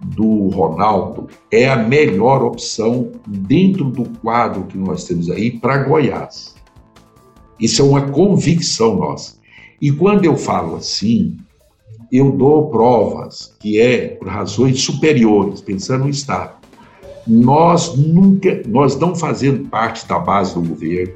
do 0.01 0.47
Ronaldo 0.47 1.27
é 1.51 1.69
a 1.69 1.75
melhor 1.75 2.41
opção 2.43 3.11
dentro 3.27 3.85
do 3.85 4.05
quadro 4.19 4.63
que 4.63 4.77
nós 4.77 5.03
temos 5.03 5.29
aí 5.29 5.51
para 5.51 5.83
Goiás. 5.83 6.55
Isso 7.59 7.81
é 7.81 7.85
uma 7.85 8.09
convicção 8.09 8.95
nossa. 8.95 9.37
E 9.81 9.91
quando 9.91 10.23
eu 10.23 10.37
falo 10.37 10.77
assim, 10.77 11.35
eu 12.11 12.31
dou 12.31 12.69
provas 12.69 13.55
que 13.59 13.79
é 13.79 14.07
por 14.07 14.27
razões 14.27 14.81
superiores, 14.81 15.61
pensando 15.61 16.05
no 16.05 16.09
Estado. 16.09 16.57
Nós 17.27 17.95
nunca, 17.97 18.61
nós 18.67 18.97
não 18.97 19.13
fazendo 19.13 19.67
parte 19.67 20.07
da 20.07 20.17
base 20.17 20.53
do 20.53 20.61
governo, 20.61 21.13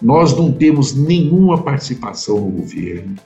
nós 0.00 0.36
não 0.36 0.52
temos 0.52 0.94
nenhuma 0.94 1.62
participação 1.62 2.40
no 2.40 2.50
governo. 2.50 3.16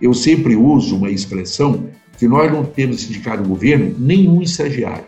Eu 0.00 0.12
sempre 0.12 0.56
uso 0.56 0.96
uma 0.96 1.10
expressão 1.10 1.88
que 2.18 2.28
nós 2.28 2.52
não 2.52 2.64
temos 2.64 3.04
indicado 3.04 3.42
no 3.42 3.48
governo 3.48 3.94
nenhum 3.98 4.42
estagiário. 4.42 5.06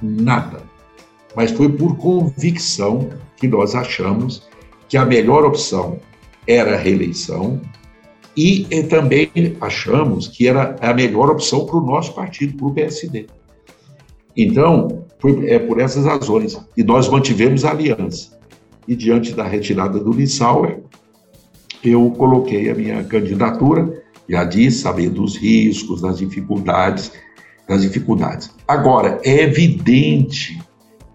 Nada. 0.00 0.62
Mas 1.34 1.50
foi 1.50 1.68
por 1.68 1.96
convicção 1.96 3.10
que 3.36 3.48
nós 3.48 3.74
achamos 3.74 4.48
que 4.88 4.96
a 4.96 5.04
melhor 5.04 5.44
opção 5.44 5.98
era 6.46 6.74
a 6.74 6.78
reeleição 6.78 7.60
e, 8.36 8.66
e 8.70 8.82
também 8.84 9.30
achamos 9.60 10.28
que 10.28 10.46
era 10.46 10.76
a 10.80 10.92
melhor 10.92 11.30
opção 11.30 11.66
para 11.66 11.76
o 11.76 11.80
nosso 11.80 12.12
partido, 12.14 12.56
para 12.56 12.66
o 12.66 12.74
PSD. 12.74 13.26
Então, 14.36 15.04
foi, 15.20 15.48
é 15.48 15.58
por 15.58 15.80
essas 15.80 16.04
razões. 16.04 16.60
E 16.76 16.82
nós 16.82 17.08
mantivemos 17.08 17.64
a 17.64 17.70
aliança. 17.70 18.38
E 18.86 18.94
diante 18.94 19.32
da 19.32 19.44
retirada 19.44 19.98
do 19.98 20.12
Lissauer, 20.12 20.80
eu 21.82 22.10
coloquei 22.12 22.70
a 22.70 22.74
minha 22.74 23.02
candidatura, 23.04 24.02
já 24.28 24.44
disse, 24.44 24.78
sabendo 24.78 25.22
dos 25.22 25.36
riscos, 25.36 26.00
das 26.00 26.18
dificuldades, 26.18 27.12
das 27.68 27.82
dificuldades. 27.82 28.50
Agora, 28.66 29.20
é 29.22 29.42
evidente, 29.42 30.60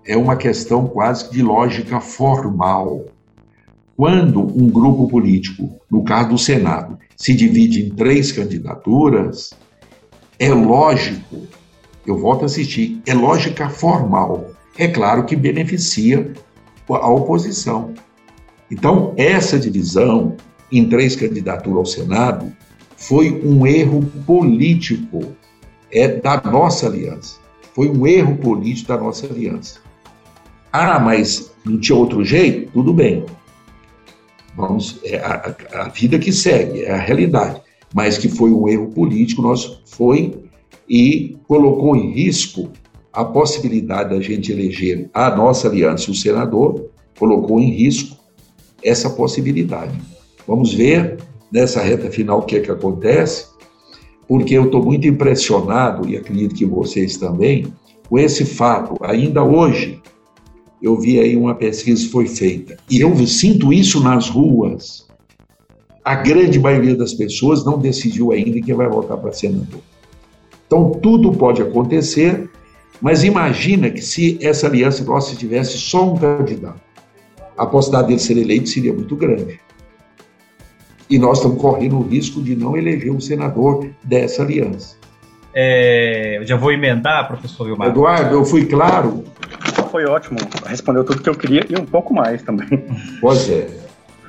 é 0.05 0.15
uma 0.17 0.35
questão 0.35 0.87
quase 0.87 1.31
de 1.31 1.41
lógica 1.41 1.99
formal. 1.99 3.05
Quando 3.95 4.39
um 4.41 4.69
grupo 4.69 5.07
político, 5.07 5.69
no 5.91 6.03
caso 6.03 6.29
do 6.29 6.37
Senado, 6.37 6.97
se 7.17 7.33
divide 7.33 7.81
em 7.81 7.89
três 7.89 8.31
candidaturas, 8.31 9.51
é 10.39 10.49
lógico, 10.53 11.47
eu 12.07 12.17
volto 12.17 12.43
a 12.43 12.45
assistir, 12.45 13.01
é 13.05 13.13
lógica 13.13 13.69
formal. 13.69 14.51
É 14.77 14.87
claro 14.87 15.25
que 15.25 15.35
beneficia 15.35 16.31
a 16.95 17.07
oposição. 17.09 17.93
Então, 18.71 19.13
essa 19.17 19.59
divisão 19.59 20.35
em 20.71 20.87
três 20.87 21.15
candidaturas 21.15 21.77
ao 21.77 21.85
Senado 21.85 22.51
foi 22.95 23.31
um 23.43 23.65
erro 23.65 24.05
político 24.25 25.35
é 25.91 26.07
da 26.07 26.41
nossa 26.41 26.87
aliança. 26.87 27.39
Foi 27.73 27.89
um 27.89 28.05
erro 28.05 28.37
político 28.37 28.89
da 28.89 28.97
nossa 28.97 29.25
aliança. 29.25 29.79
Ah, 30.71 30.99
mas 30.99 31.51
não 31.65 31.79
tinha 31.79 31.97
outro 31.97 32.23
jeito? 32.23 32.71
Tudo 32.71 32.93
bem. 32.93 33.25
Vamos, 34.55 34.99
é 35.03 35.17
a, 35.17 35.55
a, 35.73 35.89
vida 35.89 36.19
que 36.19 36.31
segue, 36.31 36.83
é 36.83 36.91
a 36.91 36.97
realidade. 36.97 37.61
Mas 37.93 38.17
que 38.17 38.29
foi 38.29 38.51
um 38.51 38.67
erro 38.67 38.87
político, 38.89 39.41
nós 39.41 39.81
foi 39.85 40.43
e 40.87 41.37
colocou 41.47 41.95
em 41.95 42.11
risco 42.11 42.69
a 43.11 43.25
possibilidade 43.25 44.15
da 44.15 44.21
gente 44.21 44.51
eleger 44.51 45.09
a 45.13 45.35
nossa 45.35 45.67
aliança, 45.67 46.11
o 46.11 46.15
senador, 46.15 46.89
colocou 47.17 47.59
em 47.59 47.71
risco 47.71 48.17
essa 48.83 49.09
possibilidade. 49.09 49.99
Vamos 50.47 50.73
ver 50.73 51.17
nessa 51.51 51.81
reta 51.81 52.09
final 52.09 52.39
o 52.39 52.43
que 52.43 52.57
é 52.57 52.59
que 52.59 52.71
acontece, 52.71 53.47
porque 54.27 54.53
eu 54.53 54.65
estou 54.65 54.83
muito 54.83 55.07
impressionado, 55.07 56.07
e 56.07 56.15
acredito 56.15 56.55
que 56.55 56.65
vocês 56.65 57.17
também, 57.17 57.73
com 58.07 58.17
esse 58.17 58.45
fato. 58.45 58.95
Ainda 59.01 59.43
hoje, 59.43 60.01
eu 60.81 60.97
vi 60.99 61.19
aí 61.19 61.35
uma 61.35 61.55
pesquisa 61.55 62.03
que 62.03 62.11
foi 62.11 62.27
feita. 62.27 62.77
E 62.89 63.01
eu 63.01 63.15
sinto 63.27 63.73
isso 63.73 64.01
nas 64.01 64.29
ruas. 64.29 65.07
A 66.03 66.15
grande 66.15 66.59
maioria 66.59 66.95
das 66.95 67.13
pessoas 67.13 67.65
não 67.65 67.77
decidiu 67.77 68.31
ainda 68.31 68.61
quem 68.61 68.73
vai 68.73 68.87
votar 68.87 69.17
para 69.17 69.33
senador. 69.33 69.81
Então, 70.65 70.91
tudo 70.91 71.31
pode 71.31 71.61
acontecer, 71.61 72.48
mas 73.01 73.23
imagina 73.23 73.89
que 73.89 74.01
se 74.01 74.37
essa 74.41 74.67
aliança 74.67 75.03
nossa 75.03 75.35
tivesse 75.35 75.77
só 75.77 76.13
um 76.13 76.17
candidato, 76.17 76.81
a 77.57 77.65
possibilidade 77.65 78.07
dele 78.07 78.19
ser 78.19 78.37
eleito 78.37 78.69
seria 78.69 78.93
muito 78.93 79.15
grande. 79.15 79.59
E 81.09 81.17
nós 81.17 81.37
estamos 81.39 81.59
correndo 81.59 81.97
o 81.97 82.07
risco 82.07 82.41
de 82.41 82.55
não 82.55 82.77
eleger 82.77 83.11
um 83.11 83.19
senador 83.19 83.89
dessa 84.03 84.43
aliança. 84.43 84.97
É, 85.53 86.37
eu 86.37 86.45
já 86.45 86.55
vou 86.55 86.71
emendar, 86.71 87.27
professor 87.27 87.65
Vilmar. 87.65 87.89
Eduardo, 87.89 88.35
eu 88.35 88.45
fui 88.45 88.65
claro 88.65 89.23
foi 89.89 90.05
ótimo. 90.05 90.37
Respondeu 90.65 91.03
tudo 91.03 91.21
que 91.21 91.29
eu 91.29 91.35
queria 91.35 91.65
e 91.69 91.77
um 91.77 91.85
pouco 91.85 92.13
mais 92.13 92.41
também. 92.41 92.67
Pois 93.19 93.49
é. 93.49 93.67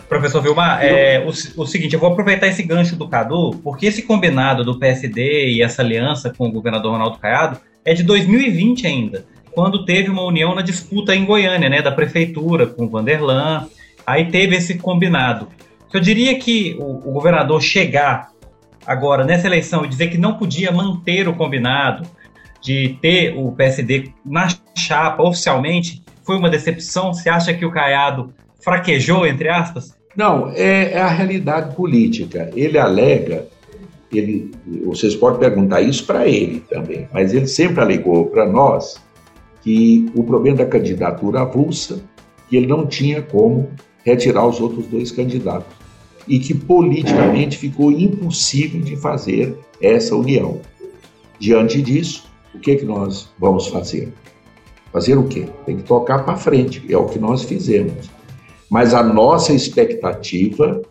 Professor 0.09 0.43
Vilmar, 0.43 0.83
é, 0.83 1.25
o, 1.25 1.29
o, 1.29 1.67
seguinte, 1.67 1.95
eu 1.95 2.01
vou 2.01 2.11
aproveitar 2.11 2.49
esse 2.49 2.65
gancho 2.65 2.97
do 2.97 3.09
Cadu, 3.09 3.53
porque 3.63 3.87
esse 3.87 4.03
combinado 4.03 4.65
do 4.65 4.77
PSD 4.77 5.51
e 5.51 5.63
essa 5.63 5.83
aliança 5.83 6.35
com 6.37 6.49
o 6.49 6.53
governador 6.53 6.93
Ronaldo 6.93 7.19
Caiado 7.19 7.61
é 7.85 7.95
de 7.95 8.03
2020 8.03 8.87
ainda, 8.87 9.25
quando 9.53 9.85
teve 9.85 10.11
uma 10.11 10.23
união 10.23 10.55
na 10.55 10.63
disputa 10.63 11.15
em 11.15 11.25
Goiânia, 11.25 11.69
né, 11.69 11.83
da 11.83 11.91
prefeitura 11.91 12.67
com 12.67 12.85
o 12.85 12.89
Vanderlan, 12.89 13.67
aí 14.07 14.27
teve 14.27 14.57
esse 14.57 14.79
combinado. 14.79 15.49
Eu 15.93 16.01
diria 16.01 16.39
que 16.39 16.77
o, 16.79 17.09
o 17.09 17.13
governador 17.13 17.61
chegar 17.61 18.31
agora 18.87 19.25
nessa 19.25 19.47
eleição 19.47 19.85
e 19.85 19.89
dizer 19.89 20.09
que 20.09 20.19
não 20.19 20.35
podia 20.35 20.71
manter 20.71 21.29
o 21.29 21.35
combinado, 21.35 22.07
de 22.61 22.99
ter 23.01 23.35
o 23.37 23.53
PSD 23.53 24.13
na 24.25 24.49
chapa 24.77 25.23
oficialmente 25.23 26.03
foi 26.23 26.37
uma 26.37 26.51
decepção? 26.51 27.13
Você 27.13 27.29
acha 27.29 27.55
que 27.55 27.65
o 27.65 27.71
Caiado 27.71 28.33
fraquejou, 28.63 29.27
entre 29.27 29.49
aspas? 29.49 29.97
Não, 30.15 30.51
é, 30.55 30.93
é 30.93 31.01
a 31.01 31.09
realidade 31.09 31.75
política. 31.75 32.51
Ele 32.55 32.79
alega, 32.79 33.47
ele, 34.19 34.51
vocês 34.85 35.15
podem 35.15 35.39
perguntar 35.39 35.81
isso 35.81 36.05
para 36.07 36.27
ele 36.29 36.61
também, 36.69 37.09
mas 37.13 37.33
ele 37.33 37.47
sempre 37.47 37.81
alegou 37.81 38.27
para 38.27 38.47
nós 38.47 39.01
que 39.63 40.11
o 40.15 40.25
problema 40.25 40.59
da 40.59 40.67
candidatura 40.67 41.43
avulsa, 41.43 42.03
que 42.49 42.57
ele 42.57 42.67
não 42.67 42.87
tinha 42.87 43.23
como 43.23 43.69
retirar 44.05 44.47
os 44.47 44.61
outros 44.61 44.87
dois 44.87 45.11
candidatos 45.13 45.73
e 46.27 46.39
que 46.39 46.55
politicamente 46.55 47.57
ficou 47.57 47.91
impossível 47.91 48.81
de 48.81 48.97
fazer 48.97 49.57
essa 49.81 50.15
união. 50.15 50.61
Diante 51.39 51.81
disso, 51.81 52.25
o 52.55 52.59
que, 52.59 52.77
que 52.77 52.85
nós 52.85 53.31
vamos 53.39 53.69
fazer? 53.69 54.13
Fazer 54.93 55.17
o 55.17 55.25
quê? 55.25 55.47
Tem 55.65 55.77
que 55.77 55.83
tocar 55.85 56.25
para 56.25 56.37
frente, 56.37 56.83
é 56.89 56.97
o 56.97 57.07
que 57.07 57.19
nós 57.19 57.45
fizemos. 57.45 58.11
Mas 58.69 58.95
a 58.95 59.03
nossa 59.03 59.53
expectativa, 59.53 60.83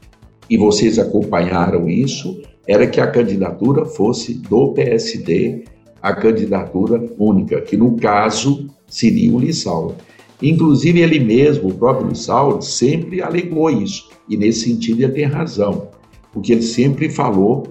e 0.49 0.57
vocês 0.57 0.97
acompanharam 0.97 1.89
isso, 1.89 2.41
era 2.69 2.85
que 2.85 3.01
a 3.01 3.07
candidatura 3.07 3.83
fosse 3.83 4.35
do 4.35 4.73
PSD, 4.73 5.63
a 5.99 6.13
candidatura 6.13 7.03
única, 7.17 7.61
que 7.61 7.75
no 7.75 7.97
caso 7.97 8.69
seria 8.87 9.33
o 9.33 9.39
Lissauer. 9.39 9.95
Inclusive, 10.39 11.01
ele 11.01 11.19
mesmo, 11.19 11.69
o 11.69 11.73
próprio 11.73 12.09
Lissauer, 12.09 12.61
sempre 12.61 13.23
alegou 13.23 13.71
isso, 13.71 14.11
e 14.29 14.37
nesse 14.37 14.69
sentido 14.69 15.01
ele 15.01 15.13
tem 15.13 15.25
razão, 15.25 15.87
porque 16.31 16.51
ele 16.51 16.61
sempre 16.61 17.09
falou 17.09 17.63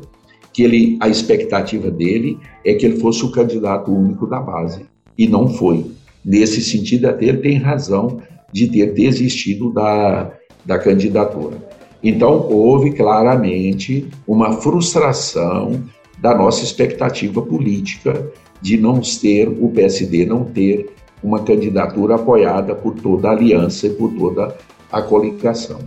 que 0.52 0.64
ele, 0.64 0.99
a 1.00 1.09
expectativa 1.09 1.93
dele 1.93 2.37
é 2.64 2.75
que 2.75 2.85
ele 2.85 2.99
fosse 2.99 3.25
o 3.25 3.31
candidato 3.31 3.93
único 3.93 4.26
da 4.26 4.40
base, 4.40 4.85
e 5.17 5.28
não 5.28 5.47
foi. 5.47 5.87
Nesse 6.25 6.61
sentido, 6.61 7.07
até 7.07 7.26
ele 7.26 7.38
tem 7.38 7.57
razão 7.57 8.21
de 8.52 8.67
ter 8.67 8.93
desistido 8.95 9.73
da, 9.73 10.33
da 10.67 10.76
candidatura. 10.76 11.68
Então, 12.02 12.49
houve 12.50 12.93
claramente 12.93 14.09
uma 14.26 14.52
frustração 14.52 15.83
da 16.19 16.35
nossa 16.35 16.64
expectativa 16.64 17.43
política 17.43 18.31
de 18.61 18.76
não 18.76 19.00
ter, 19.00 19.49
o 19.49 19.71
PSD 19.71 20.26
não 20.26 20.45
ter 20.45 20.90
uma 21.23 21.43
candidatura 21.43 22.17
apoiada 22.17 22.75
por 22.75 22.95
toda 22.95 23.28
a 23.28 23.33
aliança 23.33 23.87
e 23.87 23.90
por 23.90 24.12
toda 24.12 24.57
a 24.90 25.02
coligação 25.02 25.81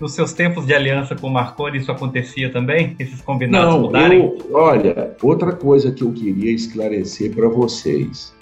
nos 0.00 0.12
seus 0.12 0.32
tempos 0.32 0.66
de 0.66 0.74
aliança 0.74 1.14
com 1.14 1.28
o 1.28 1.32
Marconi 1.32 1.78
isso 1.78 1.90
acontecia 1.90 2.52
também? 2.52 2.94
Esses 2.98 3.20
combinados 3.20 3.74
Não, 3.74 3.80
mudarem? 3.82 4.20
Eu, 4.20 4.54
olha, 4.54 5.16
outra 5.22 5.52
coisa 5.52 5.90
que 5.92 6.02
eu 6.02 6.12
queria 6.12 6.52
esclarecer 6.52 7.34
para 7.34 7.48
vocês, 7.48 8.34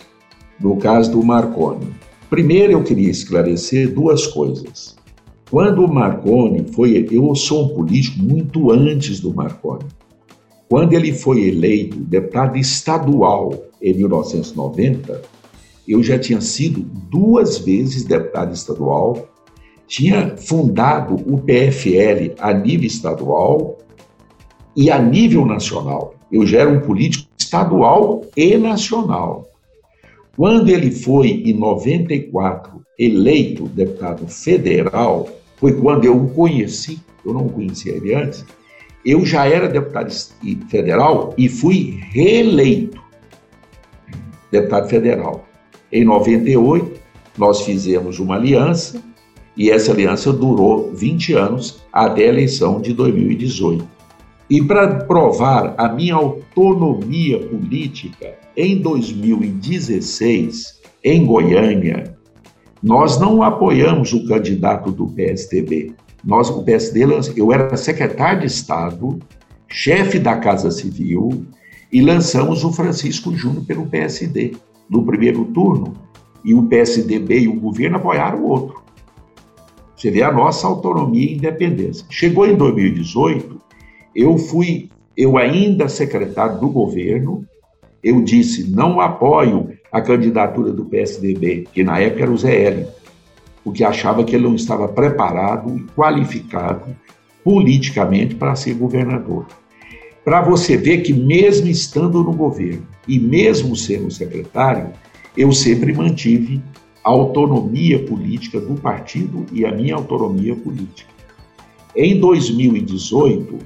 no 0.59 0.77
caso 0.77 1.13
do 1.13 1.23
Marconi. 1.23 1.93
Primeiro 2.31 2.73
eu 2.73 2.83
queria 2.83 3.11
esclarecer 3.11 3.93
duas 3.93 4.27
coisas. 4.27 4.97
Quando 5.53 5.85
o 5.85 5.93
Marconi 5.93 6.65
foi, 6.73 7.07
eu 7.13 7.35
sou 7.35 7.67
um 7.67 7.69
político 7.75 8.23
muito 8.23 8.71
antes 8.71 9.21
do 9.21 9.35
Marconi. 9.35 9.85
Quando 10.67 10.95
ele 10.95 11.13
foi 11.13 11.47
eleito 11.47 11.95
deputado 11.99 12.57
estadual 12.57 13.63
em 13.83 13.93
1990, 13.93 15.21
eu 15.87 16.03
já 16.03 16.19
tinha 16.19 16.41
sido 16.41 16.81
duas 16.81 17.59
vezes 17.59 18.03
deputado 18.03 18.55
estadual 18.55 19.29
tinha 19.87 20.39
fundado 20.39 21.17
o 21.17 21.37
PFL 21.37 22.33
a 22.39 22.55
nível 22.55 22.87
estadual 22.87 23.77
e 24.75 24.91
a 24.91 24.99
nível 24.99 25.45
nacional. 25.45 26.15
Eu 26.33 26.47
já 26.47 26.61
era 26.61 26.71
um 26.71 26.81
político 26.81 27.29
estadual 27.37 28.23
e 28.35 28.57
nacional. 28.57 29.47
Quando 30.35 30.71
ele 30.71 30.91
foi, 30.91 31.43
em 31.45 31.53
94, 31.53 32.83
eleito 32.99 33.65
deputado 33.65 34.27
federal, 34.29 35.29
foi 35.63 35.73
quando 35.75 36.05
eu 36.05 36.17
o 36.17 36.29
conheci, 36.31 36.99
eu 37.25 37.33
não 37.33 37.49
conhecia 37.49 37.93
ele 37.93 38.13
antes, 38.13 38.45
eu 39.07 39.25
já 39.25 39.47
era 39.47 39.69
deputado 39.69 40.13
federal 40.69 41.33
e 41.39 41.49
fui 41.49 42.01
reeleito 42.11 43.01
deputado 44.51 44.89
federal. 44.89 45.47
Em 45.93 46.05
98, 46.05 47.01
nós 47.39 47.61
fizemos 47.61 48.19
uma 48.19 48.35
aliança 48.35 49.01
e 49.57 49.71
essa 49.71 49.93
aliança 49.93 50.33
durou 50.33 50.91
20 50.95 51.35
anos 51.35 51.81
até 51.93 52.25
a 52.25 52.29
eleição 52.29 52.81
de 52.81 52.93
2018. 52.93 53.87
E 54.51 54.61
para 54.61 55.05
provar 55.05 55.77
a 55.79 55.89
minha 55.89 56.17
autonomia 56.17 57.39
política, 57.39 58.35
em 58.57 58.79
2016, 58.79 60.81
em 61.05 61.25
Goiânia, 61.25 62.19
nós 62.83 63.19
não 63.21 63.43
apoiamos 63.43 64.13
o 64.13 64.27
candidato 64.27 64.91
do 64.91 65.07
PSDB. 65.07 65.95
Nós, 66.25 66.51
o 66.51 66.63
PSD, 66.65 67.05
eu 67.37 67.53
era 67.53 67.77
secretário 67.77 68.41
de 68.41 68.47
Estado, 68.47 69.21
chefe 69.69 70.19
da 70.19 70.37
Casa 70.37 70.71
Civil, 70.71 71.47
e 71.93 72.01
lançamos 72.01 72.65
o 72.65 72.73
Francisco 72.73 73.35
Júnior 73.37 73.65
pelo 73.65 73.87
PSD 73.87 74.53
no 74.91 75.05
primeiro 75.05 75.45
turno, 75.47 75.95
e 76.45 76.55
o 76.55 76.65
PSDB 76.65 77.41
e 77.41 77.49
o 77.49 77.61
governo 77.61 77.99
apoiaram 77.99 78.41
o 78.41 78.49
outro. 78.49 78.83
Você 79.97 80.11
vê 80.11 80.23
a 80.23 80.33
nossa 80.33 80.67
autonomia 80.67 81.31
e 81.31 81.35
independência. 81.35 82.05
Chegou 82.11 82.47
em 82.47 82.57
2018, 82.57 83.61
eu 84.17 84.37
fui, 84.37 84.91
eu 85.17 85.39
ainda 85.39 85.89
secretário 85.89 86.59
do 86.59 86.69
governo, 86.69 87.47
eu 88.03 88.21
disse, 88.23 88.69
não 88.69 89.01
apoio 89.01 89.71
a 89.93 90.01
candidatura 90.01 90.73
do 90.73 90.87
PSDB, 90.87 91.69
que 91.73 91.85
na 91.85 91.99
época 91.99 92.23
era 92.23 92.33
o 92.33 92.39
Zé 92.39 92.65
Hélio, 92.65 92.89
porque 93.63 93.85
achava 93.85 94.25
que 94.25 94.35
ele 94.35 94.45
não 94.45 94.55
estava 94.55 94.89
preparado 94.89 95.77
e 95.77 95.83
qualificado 95.95 96.97
politicamente 97.45 98.35
para 98.35 98.57
ser 98.57 98.75
governador. 98.75 99.47
Para 100.25 100.41
você 100.41 100.77
ver 100.77 101.03
que 101.03 101.13
mesmo 101.13 101.69
estando 101.69 102.23
no 102.23 102.33
governo 102.33 102.87
e 103.07 103.19
mesmo 103.19 103.77
sendo 103.77 104.11
secretário, 104.11 104.91
eu 105.37 105.53
sempre 105.53 105.93
mantive 105.93 106.63
a 107.05 107.11
autonomia 107.11 107.99
política 107.99 108.61
do 108.61 108.75
partido 108.75 109.45
e 109.53 109.67
a 109.67 109.73
minha 109.73 109.97
autonomia 109.97 110.55
política. 110.55 111.11
Em 111.95 112.19
2018, 112.19 113.59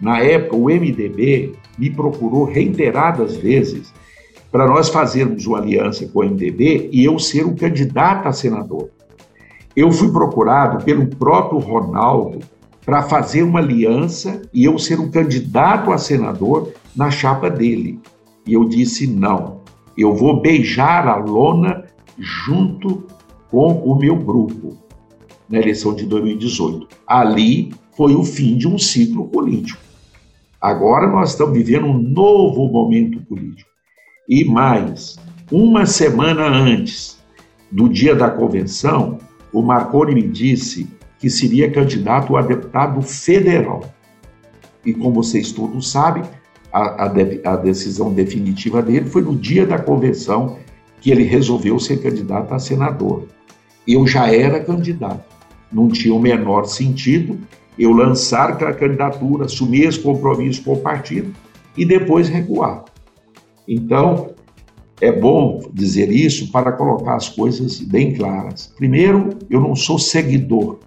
na 0.00 0.18
época, 0.18 0.56
o 0.56 0.64
MDB 0.64 1.52
me 1.78 1.90
procurou 1.90 2.44
reiteradas 2.44 3.36
vezes 3.36 3.92
para 4.54 4.68
nós 4.68 4.88
fazermos 4.88 5.44
uma 5.48 5.58
aliança 5.58 6.06
com 6.06 6.20
o 6.20 6.22
MDB 6.24 6.88
e 6.92 7.04
eu 7.04 7.18
ser 7.18 7.44
o 7.44 7.56
candidato 7.56 8.28
a 8.28 8.32
senador. 8.32 8.88
Eu 9.74 9.90
fui 9.90 10.12
procurado 10.12 10.84
pelo 10.84 11.08
próprio 11.08 11.58
Ronaldo 11.58 12.38
para 12.86 13.02
fazer 13.02 13.42
uma 13.42 13.58
aliança 13.58 14.42
e 14.54 14.62
eu 14.62 14.78
ser 14.78 15.00
o 15.00 15.10
candidato 15.10 15.90
a 15.90 15.98
senador 15.98 16.72
na 16.94 17.10
chapa 17.10 17.50
dele. 17.50 17.98
E 18.46 18.54
eu 18.54 18.64
disse 18.64 19.08
não. 19.08 19.62
Eu 19.98 20.14
vou 20.14 20.40
beijar 20.40 21.08
a 21.08 21.16
lona 21.16 21.86
junto 22.16 23.08
com 23.50 23.72
o 23.72 23.98
meu 23.98 24.14
grupo 24.14 24.76
na 25.48 25.58
eleição 25.58 25.92
de 25.92 26.06
2018. 26.06 26.86
Ali 27.08 27.74
foi 27.96 28.14
o 28.14 28.22
fim 28.22 28.56
de 28.56 28.68
um 28.68 28.78
ciclo 28.78 29.26
político. 29.26 29.82
Agora 30.60 31.08
nós 31.08 31.30
estamos 31.30 31.58
vivendo 31.58 31.86
um 31.86 31.98
novo 31.98 32.68
momento 32.68 33.20
político. 33.22 33.73
E 34.26 34.42
mais, 34.42 35.18
uma 35.52 35.84
semana 35.84 36.46
antes 36.46 37.18
do 37.70 37.90
dia 37.90 38.14
da 38.14 38.30
convenção, 38.30 39.18
o 39.52 39.60
Marconi 39.60 40.14
me 40.14 40.22
disse 40.22 40.88
que 41.18 41.28
seria 41.28 41.70
candidato 41.70 42.34
a 42.34 42.40
deputado 42.40 43.02
federal. 43.02 43.84
E 44.84 44.94
como 44.94 45.22
vocês 45.22 45.52
todos 45.52 45.90
sabem, 45.90 46.22
a, 46.72 47.04
a, 47.04 47.08
de, 47.08 47.40
a 47.44 47.54
decisão 47.56 48.14
definitiva 48.14 48.80
dele 48.80 49.10
foi 49.10 49.20
no 49.20 49.36
dia 49.36 49.66
da 49.66 49.78
convenção 49.78 50.58
que 51.02 51.10
ele 51.10 51.24
resolveu 51.24 51.78
ser 51.78 51.98
candidato 52.02 52.54
a 52.54 52.58
senador. 52.58 53.28
Eu 53.86 54.06
já 54.06 54.32
era 54.32 54.58
candidato, 54.58 55.22
não 55.70 55.88
tinha 55.88 56.14
o 56.14 56.20
menor 56.20 56.64
sentido 56.64 57.38
eu 57.78 57.92
lançar 57.92 58.52
a 58.52 58.72
candidatura, 58.72 59.44
assumir 59.44 59.82
esse 59.82 59.98
compromisso 59.98 60.62
com 60.62 60.72
o 60.72 60.80
partido 60.80 61.30
e 61.76 61.84
depois 61.84 62.28
recuar. 62.28 62.84
Então, 63.66 64.34
é 65.00 65.10
bom 65.10 65.60
dizer 65.72 66.10
isso 66.10 66.50
para 66.50 66.72
colocar 66.72 67.16
as 67.16 67.28
coisas 67.28 67.80
bem 67.80 68.14
claras. 68.14 68.72
Primeiro, 68.76 69.30
eu 69.50 69.60
não 69.60 69.74
sou 69.74 69.98
seguidor. 69.98 70.78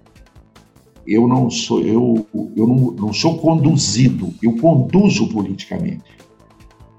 Eu 1.06 1.26
não 1.26 1.48
sou 1.48 1.80
eu, 1.80 2.26
eu 2.54 2.66
não, 2.66 2.76
não 2.92 3.12
sou 3.12 3.38
conduzido, 3.38 4.34
eu 4.42 4.56
conduzo 4.56 5.28
politicamente 5.28 6.18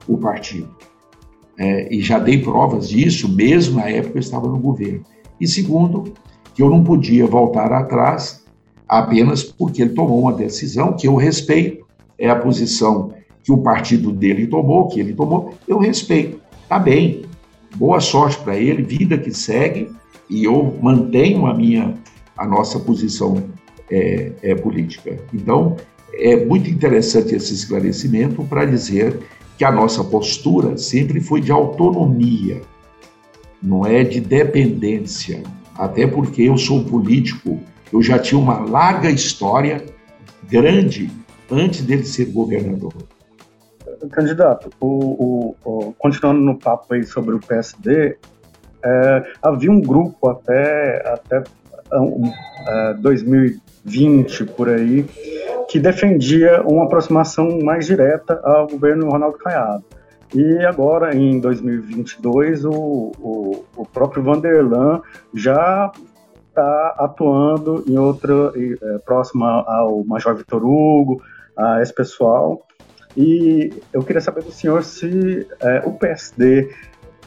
o 0.08 0.18
partido. 0.18 0.76
É, 1.58 1.94
e 1.94 2.02
já 2.02 2.18
dei 2.18 2.42
provas 2.42 2.89
disso, 2.89 3.30
mesmo 3.30 3.76
na 3.76 3.88
época 3.88 4.18
eu 4.18 4.22
estava 4.22 4.48
no 4.48 4.58
governo. 4.58 5.04
E 5.39 5.48
segundo, 5.48 6.13
que 6.56 6.63
eu 6.63 6.70
não 6.70 6.84
podia 6.84 7.28
voltar 7.28 7.72
atrás 7.72 8.44
apenas 8.88 9.44
porque 9.44 9.84
ele 9.84 9.94
tomou 9.94 10.22
uma 10.22 10.34
decisão 10.34 10.94
que 10.94 11.08
eu 11.08 11.15
respeito, 11.15 11.86
é 12.18 12.30
a 12.30 12.36
posição 12.36 13.13
que 13.49 13.53
o 13.53 13.57
partido 13.57 14.12
dele 14.12 14.45
tomou, 14.45 14.88
que 14.88 14.99
ele 14.99 15.12
tomou, 15.12 15.55
eu 15.67 15.79
respeito. 15.79 16.39
Tá 16.67 16.77
bem, 16.77 17.23
boa 17.75 17.99
sorte 17.99 18.38
para 18.43 18.55
ele, 18.55 18.83
vida 18.83 19.17
que 19.17 19.31
segue, 19.31 19.89
e 20.29 20.43
eu 20.43 20.77
mantenho 20.79 21.47
a 21.47 21.53
minha, 21.55 21.95
a 22.38 22.45
nossa 22.45 22.79
posição 22.79 23.43
é, 23.89 24.33
é 24.43 24.53
política. 24.53 25.17
Então, 25.33 25.77
é 26.13 26.45
muito 26.45 26.69
interessante 26.69 27.33
esse 27.33 27.51
esclarecimento 27.55 28.43
para 28.43 28.65
dizer 28.65 29.19
que 29.57 29.65
a 29.65 29.71
nossa 29.71 30.03
postura 30.03 30.77
sempre 30.77 31.19
foi 31.19 31.41
de 31.41 31.51
autonomia, 31.51 32.62
não 33.63 33.83
é 33.83 34.03
de 34.03 34.19
dependência. 34.21 35.41
Até 35.73 36.05
porque 36.05 36.43
eu 36.43 36.55
sou 36.55 36.83
político, 36.83 37.59
eu 37.91 38.03
já 38.03 38.19
tinha 38.19 38.39
uma 38.39 38.59
larga 38.59 39.09
história 39.09 39.83
grande 40.47 41.09
antes 41.49 41.81
dele 41.81 42.03
ser 42.03 42.25
governador. 42.25 42.93
Candidato, 44.12 44.69
o, 44.79 44.88
o, 44.88 45.55
o, 45.63 45.93
continuando 45.93 46.39
no 46.39 46.57
papo 46.57 46.93
aí 46.93 47.03
sobre 47.03 47.35
o 47.35 47.39
PSD, 47.39 48.17
é, 48.83 49.23
havia 49.41 49.71
um 49.71 49.81
grupo 49.81 50.29
até, 50.29 51.03
até 51.05 51.43
um, 51.93 52.31
é, 52.67 52.93
2020 52.95 54.45
por 54.45 54.69
aí 54.69 55.05
que 55.69 55.79
defendia 55.79 56.63
uma 56.63 56.85
aproximação 56.85 57.59
mais 57.62 57.85
direta 57.85 58.39
ao 58.43 58.67
governo 58.67 59.09
Ronaldo 59.09 59.38
Caiado. 59.38 59.83
E 60.33 60.65
agora, 60.65 61.15
em 61.15 61.39
2022, 61.39 62.65
o, 62.65 62.71
o, 62.71 63.65
o 63.75 63.85
próprio 63.85 64.23
Vanderlan 64.23 65.01
já 65.33 65.91
está 66.47 66.95
atuando 66.97 67.83
em 67.88 67.97
outra, 67.97 68.51
é, 68.55 68.97
próxima 68.99 69.63
ao 69.67 70.03
Major 70.03 70.35
Vitor 70.35 70.63
Hugo, 70.63 71.21
a 71.57 71.81
esse 71.81 71.93
pessoal. 71.93 72.65
E 73.17 73.72
eu 73.91 74.04
queria 74.04 74.22
saber 74.22 74.43
do 74.43 74.52
senhor 74.52 74.84
se 74.84 75.48
é, 75.60 75.82
o 75.86 75.91
PSD, 75.91 76.69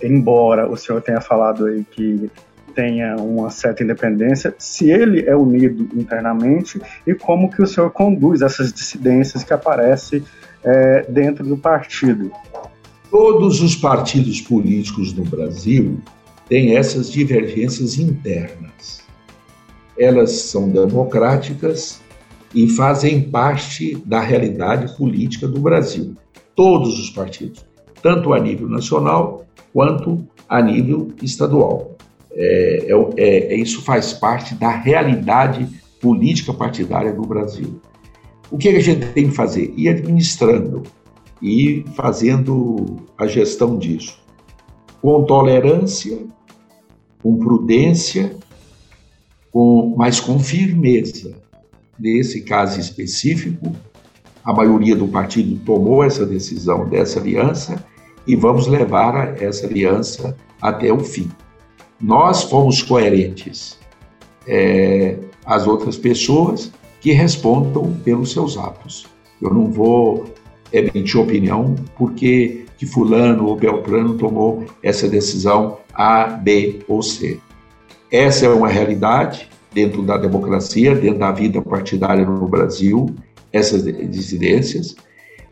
embora 0.03 0.68
o 0.68 0.77
senhor 0.77 1.01
tenha 1.03 1.21
falado 1.21 1.66
aí 1.66 1.85
que 1.85 2.31
tenha 2.75 3.16
uma 3.16 3.51
certa 3.51 3.83
independência, 3.83 4.55
se 4.59 4.90
ele 4.90 5.27
é 5.27 5.37
unido 5.37 5.88
internamente 5.99 6.81
e 7.07 7.14
como 7.14 7.51
que 7.51 7.62
o 7.62 7.66
senhor 7.66 7.90
conduz 7.90 8.42
essas 8.42 8.73
dissidências 8.73 9.45
que 9.45 9.53
aparecem 9.53 10.25
é, 10.64 11.03
dentro 11.09 11.45
do 11.45 11.57
partido. 11.57 12.31
Todos 13.11 13.61
os 13.61 13.77
partidos 13.77 14.40
políticos 14.40 15.12
no 15.12 15.25
Brasil 15.25 16.01
têm 16.49 16.77
essas 16.77 17.11
divergências 17.11 17.99
internas. 17.99 19.03
Elas 19.99 20.33
são 20.33 20.68
democráticas 20.68 22.01
e 22.55 22.69
fazem 22.69 23.23
parte 23.23 23.97
da 24.05 24.21
realidade 24.21 24.97
política 24.97 25.49
do 25.49 25.61
Brasil. 25.61 26.15
Todos 26.55 26.99
os 26.99 27.11
partidos, 27.11 27.65
tanto 28.03 28.33
a 28.33 28.38
nível 28.38 28.69
nacional 28.69 29.47
quanto 29.73 30.27
a 30.49 30.61
nível 30.61 31.12
estadual. 31.23 31.97
É, 32.35 32.87
é, 33.17 33.55
é, 33.55 33.55
isso 33.57 33.83
faz 33.83 34.12
parte 34.12 34.55
da 34.55 34.71
realidade 34.71 35.69
política 36.01 36.53
partidária 36.53 37.12
do 37.12 37.23
Brasil. 37.23 37.81
O 38.51 38.59
que 38.59 38.69
a 38.69 38.81
gente 38.81 39.07
tem 39.12 39.29
que 39.29 39.35
fazer? 39.35 39.73
Ir 39.77 39.88
administrando 39.88 40.83
e 41.41 41.85
fazendo 41.95 42.99
a 43.17 43.27
gestão 43.27 43.79
disso. 43.79 44.21
Com 45.01 45.25
tolerância, 45.25 46.19
com 47.23 47.38
prudência, 47.38 48.37
com, 49.51 49.95
mas 49.97 50.21
com 50.21 50.38
firmeza. 50.38 51.35
Nesse 52.03 52.41
caso 52.41 52.81
específico, 52.81 53.77
a 54.45 54.53
maioria 54.53 54.97
do 54.97 55.07
partido 55.07 55.57
tomou 55.65 56.03
essa 56.03 56.27
decisão 56.27 56.88
dessa 56.88 57.21
aliança 57.21 57.85
e 58.27 58.35
vamos 58.35 58.67
levar 58.67 59.41
essa 59.41 59.69
aliança 59.69 60.37
até 60.61 60.93
o 60.93 60.99
fim. 60.99 61.31
Nós 62.01 62.43
fomos 62.43 62.83
coerentes. 62.83 63.79
É, 64.49 65.17
as 65.47 65.69
outras 65.69 65.97
pessoas 65.97 66.73
que 67.01 67.12
respondam 67.12 67.97
pelos 68.05 68.33
seus 68.33 68.59
atos. 68.59 69.07
Eu 69.41 69.55
não 69.55 69.71
vou 69.71 70.25
emitir 70.73 71.21
opinião 71.21 71.77
porque 71.97 72.65
que 72.79 72.85
fulano 72.85 73.47
ou 73.47 73.55
beltrano 73.55 74.19
tomou 74.19 74.65
essa 74.83 75.07
decisão 75.07 75.79
A, 75.95 76.25
B 76.25 76.81
ou 76.88 77.01
C. 77.01 77.38
Essa 78.11 78.47
é 78.47 78.49
uma 78.49 78.67
realidade 78.67 79.52
dentro 79.74 80.02
da 80.02 80.16
democracia, 80.16 80.94
dentro 80.94 81.20
da 81.20 81.32
vida 81.32 81.61
partidária 81.62 82.24
no 82.24 82.48
Brasil, 82.48 83.14
essas 83.52 83.85
dissidências. 83.85 84.94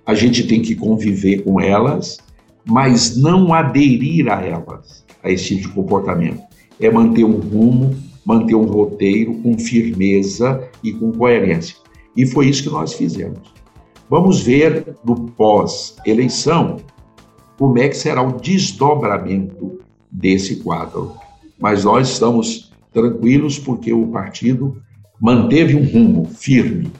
A 0.06 0.14
gente 0.14 0.46
tem 0.46 0.62
que 0.62 0.74
conviver 0.74 1.42
com 1.42 1.60
elas, 1.60 2.18
mas 2.64 3.16
não 3.16 3.52
aderir 3.52 4.28
a 4.30 4.44
elas, 4.44 5.04
a 5.22 5.30
esse 5.30 5.56
tipo 5.56 5.62
de 5.62 5.68
comportamento. 5.68 6.42
É 6.80 6.90
manter 6.90 7.24
um 7.24 7.38
rumo, 7.38 7.94
manter 8.24 8.54
um 8.54 8.64
roteiro 8.64 9.34
com 9.34 9.58
firmeza 9.58 10.68
e 10.82 10.92
com 10.92 11.12
coerência. 11.12 11.76
E 12.16 12.26
foi 12.26 12.48
isso 12.48 12.64
que 12.64 12.70
nós 12.70 12.94
fizemos. 12.94 13.52
Vamos 14.08 14.40
ver 14.40 14.96
no 15.04 15.30
pós-eleição 15.32 16.78
como 17.56 17.78
é 17.78 17.88
que 17.88 17.96
será 17.96 18.22
o 18.22 18.40
desdobramento 18.40 19.78
desse 20.10 20.56
quadro. 20.56 21.14
Mas 21.58 21.84
nós 21.84 22.08
estamos 22.08 22.69
tranquilos 22.92 23.58
porque 23.58 23.92
o 23.92 24.06
partido 24.08 24.80
manteve 25.20 25.76
um 25.76 25.84
rumo 25.84 26.24
firme. 26.24 26.92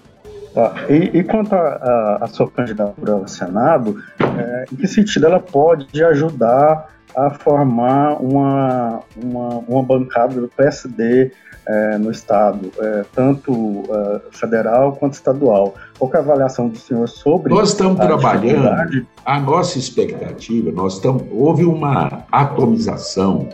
Tá. 0.55 0.75
E, 0.89 1.19
e, 1.19 1.25
quanto 1.25 1.55
à 1.55 2.27
sua 2.29 2.51
candidatura 2.51 3.13
ao 3.13 3.29
Senado, 3.29 4.03
é, 4.21 4.65
em 4.73 4.77
que 4.77 4.87
sentido 4.89 5.27
ela 5.27 5.39
pode 5.39 6.03
ajudar 6.03 6.89
a 7.17 7.31
formar 7.31 8.21
uma, 8.21 9.01
uma, 9.17 9.49
uma 9.69 9.83
bancada 9.83 10.41
do 10.41 10.49
PSD 10.49 11.31
é, 11.67 11.99
no 11.99 12.11
Estado, 12.11 12.71
é, 12.79 13.05
tanto 13.15 13.85
é, 13.89 14.21
federal 14.33 14.93
quanto 14.97 15.15
estadual. 15.15 15.75
Qual 15.99 16.11
é 16.15 16.17
a 16.17 16.21
avaliação 16.21 16.69
do 16.69 16.79
senhor 16.79 17.09
sobre 17.09 17.53
Nós 17.53 17.71
estamos 17.71 18.01
trabalhando, 18.01 19.07
a 19.25 19.39
nossa 19.39 19.79
expectativa, 19.79 20.73
nós 20.73 20.95
estamos, 20.95 21.25
houve 21.31 21.65
uma 21.65 22.25
atomização, 22.33 23.49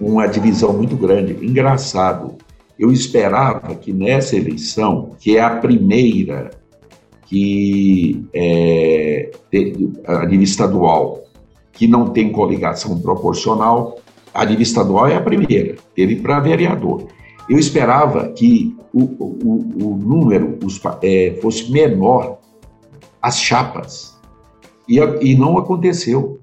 uma 0.00 0.26
divisão 0.26 0.72
muito 0.72 0.96
grande. 0.96 1.32
Engraçado, 1.44 2.36
eu 2.78 2.92
esperava 2.92 3.74
que 3.74 3.92
nessa 3.92 4.36
eleição, 4.36 5.12
que 5.18 5.36
é 5.36 5.40
a 5.40 5.56
primeira 5.56 6.50
que 7.26 8.24
é, 8.32 9.30
a 10.06 10.24
nível 10.26 10.44
estadual, 10.44 11.24
que 11.72 11.86
não 11.86 12.10
tem 12.10 12.30
coligação 12.30 13.00
proporcional, 13.00 13.98
a 14.32 14.44
nível 14.44 14.62
estadual 14.62 15.08
é 15.08 15.16
a 15.16 15.20
primeira, 15.20 15.76
teve 15.94 16.16
para 16.16 16.38
vereador. 16.38 17.08
Eu 17.48 17.58
esperava 17.58 18.28
que 18.28 18.76
o, 18.92 19.02
o, 19.02 19.92
o 19.92 19.96
número 19.96 20.58
os, 20.64 20.80
é, 21.02 21.36
fosse 21.42 21.70
menor, 21.70 22.38
as 23.20 23.40
chapas, 23.40 24.16
e, 24.88 24.98
e 25.20 25.34
não 25.36 25.58
aconteceu. 25.58 26.40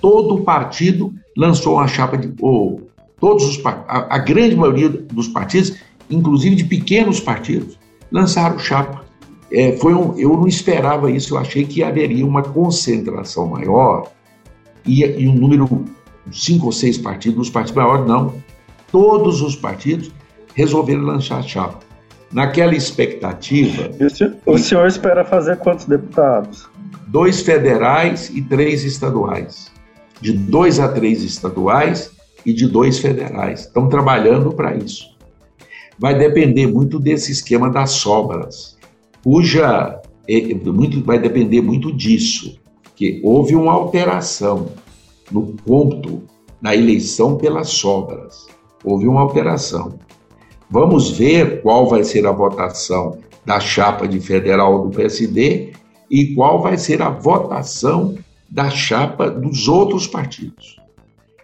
Todo 0.00 0.42
partido 0.42 1.12
lançou 1.36 1.74
uma 1.74 1.86
chapa 1.86 2.16
de. 2.16 2.32
Ou, 2.40 2.88
todos 3.20 3.44
os, 3.44 3.66
a, 3.66 4.16
a 4.16 4.18
grande 4.18 4.56
maioria 4.56 4.88
dos 4.88 5.28
partidos, 5.28 5.76
inclusive 6.10 6.56
de 6.56 6.64
pequenos 6.64 7.20
partidos, 7.20 7.78
lançaram 8.10 8.58
chapa. 8.58 9.04
É, 9.50 9.72
foi 9.76 9.94
um, 9.94 10.18
eu 10.18 10.30
não 10.30 10.48
esperava 10.48 11.10
isso, 11.10 11.34
eu 11.34 11.38
achei 11.38 11.64
que 11.64 11.82
haveria 11.82 12.26
uma 12.26 12.42
concentração 12.42 13.46
maior 13.46 14.10
e, 14.84 15.04
e 15.04 15.28
um 15.28 15.34
número, 15.34 15.84
cinco 16.32 16.66
ou 16.66 16.72
seis 16.72 16.98
partidos, 16.98 17.46
os 17.46 17.50
partidos 17.50 17.76
maiores 17.76 18.06
não 18.06 18.34
todos 18.90 19.42
os 19.42 19.54
partidos 19.54 20.10
resolveram 20.54 21.02
lançar 21.02 21.38
a 21.38 21.42
chapa. 21.42 21.80
Naquela 22.32 22.74
expectativa. 22.74 23.90
O 24.00 24.10
senhor, 24.10 24.36
o 24.46 24.58
senhor 24.58 24.86
espera 24.86 25.24
fazer 25.24 25.58
quantos 25.58 25.84
deputados? 25.84 26.68
Dois 27.06 27.42
federais 27.42 28.30
e 28.30 28.42
três 28.42 28.84
estaduais. 28.84 29.70
De 30.20 30.32
dois 30.32 30.78
a 30.80 30.88
três 30.88 31.22
estaduais 31.22 32.10
e 32.44 32.52
de 32.52 32.66
dois 32.66 32.98
federais. 32.98 33.60
Estão 33.60 33.88
trabalhando 33.88 34.52
para 34.52 34.74
isso. 34.76 35.14
Vai 35.98 36.16
depender 36.16 36.66
muito 36.66 36.98
desse 36.98 37.32
esquema 37.32 37.70
das 37.70 37.92
sobras, 37.92 38.76
cuja 39.24 40.00
é, 40.28 40.54
muito, 40.54 41.02
vai 41.02 41.18
depender 41.18 41.60
muito 41.62 41.92
disso, 41.92 42.58
que 42.94 43.20
houve 43.24 43.54
uma 43.56 43.72
alteração 43.72 44.68
no 45.30 45.54
ponto 45.64 46.22
na 46.60 46.74
eleição 46.74 47.36
pelas 47.36 47.68
sobras 47.68 48.46
houve 48.86 49.08
uma 49.08 49.20
alteração. 49.20 49.98
Vamos 50.70 51.10
ver 51.10 51.60
qual 51.60 51.88
vai 51.88 52.04
ser 52.04 52.24
a 52.26 52.32
votação 52.32 53.18
da 53.44 53.58
chapa 53.58 54.06
de 54.06 54.20
federal 54.20 54.82
do 54.82 54.96
PSD 54.96 55.72
e 56.08 56.34
qual 56.34 56.62
vai 56.62 56.78
ser 56.78 57.02
a 57.02 57.10
votação 57.10 58.16
da 58.48 58.70
chapa 58.70 59.30
dos 59.30 59.68
outros 59.68 60.06
partidos. 60.06 60.76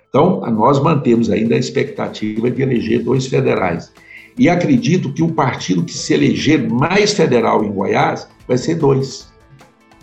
Então, 0.09 0.41
nós 0.51 0.81
mantemos 0.81 1.31
ainda 1.31 1.55
a 1.55 1.59
expectativa 1.59 2.51
de 2.51 2.63
eleger 2.63 3.03
dois 3.03 3.27
federais. 3.27 3.93
E 4.39 4.49
acredito 4.49 5.13
que 5.13 5.23
o 5.23 5.33
partido 5.33 5.85
que 5.85 5.93
se 5.93 6.13
eleger 6.13 6.69
mais 6.71 7.13
federal 7.13 7.65
em 7.65 7.73
Goiás 7.73 8.29
vai 8.47 8.59
ser 8.59 8.77
dois. 8.77 9.31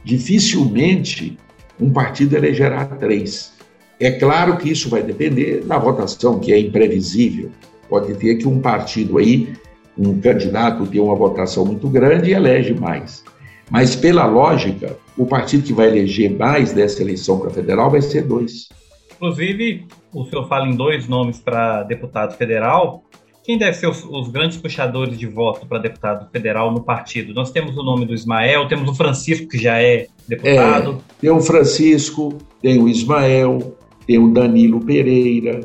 Dificilmente 0.04 1.38
um 1.80 1.92
partido 1.92 2.36
elegerá 2.36 2.86
três. 2.86 3.54
É 4.00 4.12
claro 4.12 4.58
que 4.58 4.70
isso 4.70 4.90
vai 4.90 5.04
depender 5.04 5.62
da 5.66 5.78
votação, 5.78 6.40
que 6.40 6.52
é 6.52 6.60
imprevisível. 6.60 7.52
Pode 7.90 8.14
ter 8.16 8.36
que 8.36 8.48
um 8.48 8.60
partido 8.60 9.18
aí, 9.18 9.54
um 9.98 10.20
candidato, 10.20 10.88
ter 10.88 11.00
uma 11.00 11.16
votação 11.16 11.66
muito 11.66 11.88
grande 11.90 12.30
e 12.30 12.34
elege 12.34 12.74
mais. 12.74 13.24
Mas, 13.70 13.96
pela 13.96 14.26
lógica, 14.26 14.98
o 15.18 15.26
partido 15.26 15.64
que 15.64 15.74
vai 15.74 15.88
eleger 15.88 16.36
mais 16.36 16.74
dessa 16.74 17.02
eleição 17.02 17.40
para 17.40 17.50
federal 17.50 17.92
vai 17.92 18.02
ser 18.02 18.24
dois. 18.24 18.70
Inclusive, 19.16 19.86
o 20.14 20.26
senhor 20.26 20.48
fala 20.48 20.68
em 20.68 20.76
dois 20.76 21.08
nomes 21.08 21.40
para 21.40 21.84
deputado 21.84 22.36
federal. 22.36 23.04
Quem 23.44 23.58
deve 23.58 23.74
ser 23.74 23.88
os, 23.88 24.04
os 24.04 24.30
grandes 24.30 24.58
puxadores 24.58 25.18
de 25.18 25.28
voto 25.28 25.68
para 25.68 25.80
deputado 25.80 26.30
federal 26.32 26.72
no 26.72 26.82
partido? 26.82 27.34
Nós 27.34 27.52
temos 27.52 27.76
o 27.78 27.84
nome 27.84 28.06
do 28.06 28.14
Ismael, 28.14 28.68
temos 28.68 28.90
o 28.90 28.96
Francisco, 28.96 29.48
que 29.48 29.58
já 29.58 29.82
é 29.82 30.08
deputado. 30.28 30.92
É, 30.92 31.22
tem 31.22 31.30
o 31.30 31.42
Francisco, 31.42 32.38
tem 32.62 32.82
o 32.82 32.88
Ismael, 32.88 33.76
tem 34.06 34.18
o 34.18 34.32
Danilo 34.32 34.80
Pereira, 34.80 35.62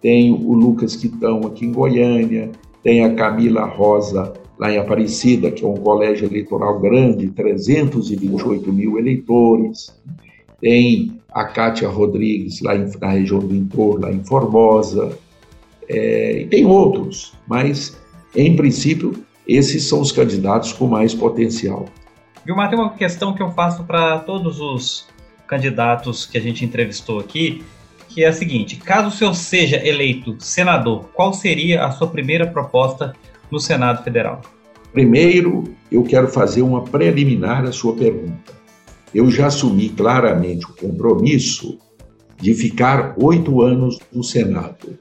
tem 0.00 0.32
o 0.32 0.54
Lucas 0.54 0.96
Quitão 0.96 1.40
aqui 1.46 1.66
em 1.66 1.72
Goiânia, 1.72 2.50
tem 2.82 3.04
a 3.04 3.14
Camila 3.14 3.64
Rosa 3.64 4.32
lá 4.58 4.72
em 4.72 4.78
Aparecida, 4.78 5.50
que 5.50 5.64
é 5.64 5.68
um 5.68 5.76
colégio 5.76 6.26
eleitoral 6.26 6.80
grande, 6.80 7.28
328 7.28 8.72
mil 8.72 8.98
eleitores, 8.98 9.96
tem 10.60 11.20
a 11.32 11.44
Kátia 11.44 11.88
Rodrigues 11.88 12.60
lá 12.60 12.74
em, 12.74 12.90
na 13.00 13.10
região 13.10 13.38
do 13.38 13.54
entorno, 13.54 14.06
lá 14.06 14.12
em 14.12 14.24
Formosa, 14.24 15.16
é, 15.88 16.42
e 16.42 16.46
tem 16.46 16.66
outros, 16.66 17.32
mas 17.46 17.96
em 18.34 18.56
princípio 18.56 19.24
esses 19.46 19.84
são 19.84 20.00
os 20.00 20.12
candidatos 20.12 20.72
com 20.72 20.86
mais 20.86 21.14
potencial. 21.14 21.86
Vilmar, 22.44 22.68
tem 22.68 22.78
uma 22.78 22.92
questão 22.92 23.34
que 23.34 23.42
eu 23.42 23.50
faço 23.52 23.84
para 23.84 24.18
todos 24.18 24.60
os 24.60 25.06
candidatos 25.46 26.26
que 26.26 26.36
a 26.36 26.40
gente 26.40 26.64
entrevistou 26.64 27.18
aqui, 27.18 27.64
que 28.08 28.24
é 28.24 28.28
a 28.28 28.32
seguinte: 28.32 28.76
caso 28.76 29.08
o 29.08 29.10
senhor 29.10 29.34
seja 29.34 29.86
eleito 29.86 30.36
senador, 30.38 31.08
qual 31.14 31.32
seria 31.32 31.84
a 31.84 31.90
sua 31.90 32.08
primeira 32.08 32.46
proposta 32.46 33.14
no 33.50 33.58
Senado 33.58 34.02
Federal? 34.02 34.40
Primeiro, 34.92 35.64
eu 35.90 36.02
quero 36.02 36.28
fazer 36.28 36.62
uma 36.62 36.82
preliminar 36.84 37.64
à 37.64 37.72
sua 37.72 37.94
pergunta. 37.94 38.52
Eu 39.14 39.30
já 39.30 39.46
assumi 39.46 39.88
claramente 39.88 40.66
o 40.66 40.74
compromisso 40.74 41.78
de 42.40 42.54
ficar 42.54 43.14
oito 43.20 43.62
anos 43.62 43.98
no 44.12 44.22
Senado. 44.22 44.98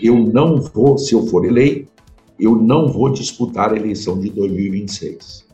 Eu 0.00 0.18
não 0.18 0.60
vou, 0.60 0.98
se 0.98 1.14
eu 1.14 1.26
for 1.26 1.44
eleito, 1.44 1.90
eu 2.38 2.56
não 2.56 2.88
vou 2.88 3.10
disputar 3.10 3.72
a 3.72 3.76
eleição 3.76 4.18
de 4.18 4.30
2026. 4.30 5.46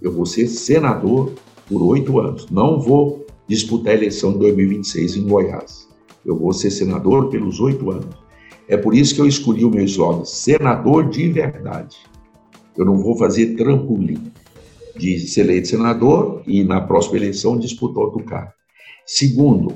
Eu 0.00 0.12
vou 0.12 0.24
ser 0.24 0.46
senador 0.46 1.32
por 1.68 1.82
oito 1.82 2.20
anos. 2.20 2.48
Não 2.50 2.78
vou 2.78 3.26
disputar 3.48 3.94
a 3.94 3.96
eleição 3.96 4.32
de 4.32 4.38
2026 4.38 5.16
em 5.16 5.26
Goiás. 5.26 5.88
Eu 6.24 6.36
vou 6.36 6.52
ser 6.52 6.70
senador 6.70 7.28
pelos 7.28 7.58
oito 7.60 7.90
anos. 7.90 8.27
É 8.68 8.76
por 8.76 8.94
isso 8.94 9.14
que 9.14 9.20
eu 9.20 9.26
escolhi 9.26 9.64
o 9.64 9.70
meu 9.70 9.84
slogan, 9.84 10.24
senador 10.24 11.08
de 11.08 11.28
verdade. 11.28 11.96
Eu 12.76 12.84
não 12.84 12.98
vou 12.98 13.16
fazer 13.16 13.56
trampolim 13.56 14.30
de 14.96 15.18
ser 15.20 15.42
eleito 15.42 15.68
senador 15.68 16.42
e 16.46 16.62
na 16.62 16.80
próxima 16.80 17.16
eleição 17.16 17.58
disputar 17.58 18.04
outro 18.04 18.22
cargo. 18.24 18.52
Segundo, 19.06 19.74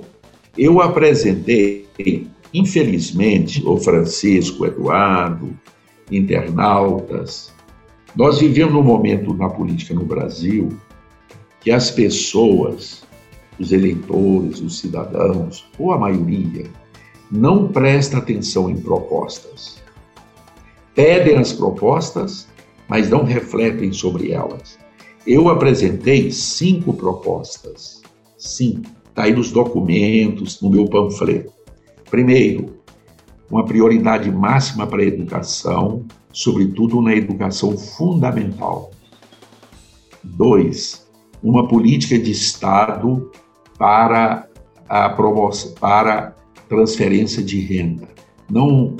eu 0.59 0.81
apresentei, 0.81 1.87
infelizmente, 2.52 3.66
o 3.66 3.78
Francisco, 3.78 4.66
Eduardo, 4.66 5.57
internautas, 6.11 7.52
nós 8.14 8.40
vivemos 8.40 8.74
um 8.74 8.83
momento 8.83 9.33
na 9.33 9.48
política 9.48 9.94
no 9.94 10.05
Brasil 10.05 10.68
que 11.62 11.70
as 11.70 11.90
pessoas 11.90 13.02
os 13.59 13.72
eleitores, 13.72 14.61
os 14.61 14.78
cidadãos, 14.78 15.64
ou 15.78 15.92
a 15.92 15.98
maioria, 15.98 16.64
não 17.33 17.66
presta 17.66 18.18
atenção 18.18 18.68
em 18.68 18.77
propostas. 18.77 19.83
Pedem 20.95 21.38
as 21.38 21.51
propostas, 21.51 22.47
mas 22.87 23.09
não 23.09 23.25
refletem 23.25 23.90
sobre 23.90 24.33
elas. 24.33 24.79
Eu 25.27 25.49
apresentei 25.49 26.31
cinco 26.31 26.92
propostas. 26.92 28.03
Cinco. 28.37 28.90
Está 29.09 29.23
aí 29.23 29.33
nos 29.33 29.51
documentos, 29.51 30.61
no 30.61 30.68
meu 30.68 30.85
panfleto. 30.87 31.51
Primeiro, 32.11 32.77
uma 33.51 33.64
prioridade 33.64 34.31
máxima 34.31 34.87
para 34.87 35.01
a 35.01 35.07
educação, 35.07 36.05
sobretudo 36.33 37.01
na 37.01 37.14
educação 37.14 37.79
fundamental. 37.79 38.90
Dois, 40.23 41.07
uma 41.42 41.66
política 41.66 42.18
de 42.18 42.31
Estado 42.31 43.31
para 43.79 44.49
a 44.87 45.09
promoção, 45.09 45.73
para 45.81 46.35
transferência 46.72 47.42
de 47.42 47.61
renda, 47.61 48.08
não 48.50 48.96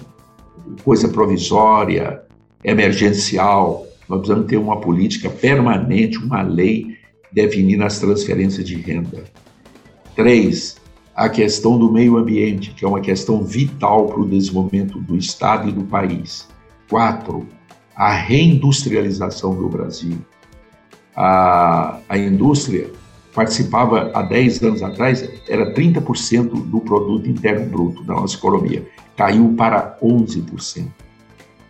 coisa 0.85 1.08
provisória, 1.08 2.20
emergencial. 2.62 3.87
Nós 4.06 4.18
precisamos 4.18 4.46
ter 4.46 4.58
uma 4.58 4.78
política 4.78 5.30
permanente, 5.30 6.18
uma 6.18 6.42
lei 6.42 6.98
definindo 7.32 7.82
as 7.82 7.98
transferências 7.98 8.66
de 8.66 8.74
renda. 8.74 9.24
Três, 10.14 10.76
a 11.16 11.30
questão 11.30 11.78
do 11.78 11.90
meio 11.90 12.18
ambiente, 12.18 12.72
que 12.72 12.85
é 12.85 12.88
uma 12.88 13.00
questão 13.00 13.42
vital 13.42 14.04
para 14.04 14.20
o 14.20 14.28
desenvolvimento 14.28 15.00
do 15.00 15.16
Estado 15.16 15.70
e 15.70 15.72
do 15.72 15.85
país. 15.85 16.46
Quatro, 16.90 17.46
a 17.96 18.12
reindustrialização 18.12 19.54
do 19.54 19.66
Brasil. 19.66 20.18
A, 21.16 22.00
a 22.06 22.18
indústria 22.18 22.90
participava 23.35 24.11
há 24.14 24.23
10 24.23 24.62
anos 24.62 24.83
atrás, 24.83 25.29
era 25.49 25.73
30% 25.73 26.51
do 26.51 26.81
produto 26.81 27.29
interno 27.29 27.66
bruto 27.66 28.05
da 28.05 28.14
nossa 28.14 28.37
economia. 28.37 28.87
Caiu 29.16 29.55
para 29.57 29.99
11%. 30.03 30.87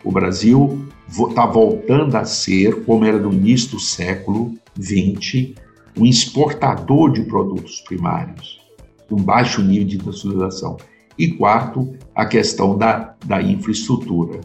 O 0.04 0.10
Brasil 0.10 0.86
está 1.08 1.46
voltando 1.46 2.16
a 2.16 2.24
ser, 2.24 2.84
como 2.84 3.04
era 3.04 3.18
no 3.18 3.32
início 3.32 3.72
do 3.72 3.80
século 3.80 4.54
XX, 4.80 5.54
um 5.96 6.06
exportador 6.06 7.12
de 7.12 7.22
produtos 7.22 7.80
primários, 7.82 8.60
com 9.08 9.16
baixo 9.16 9.62
nível 9.62 9.86
de 9.86 9.96
industrialização. 9.96 10.76
E 11.18 11.28
quarto, 11.28 11.94
a 12.14 12.24
questão 12.24 12.76
da, 12.76 13.14
da 13.24 13.40
infraestrutura, 13.40 14.40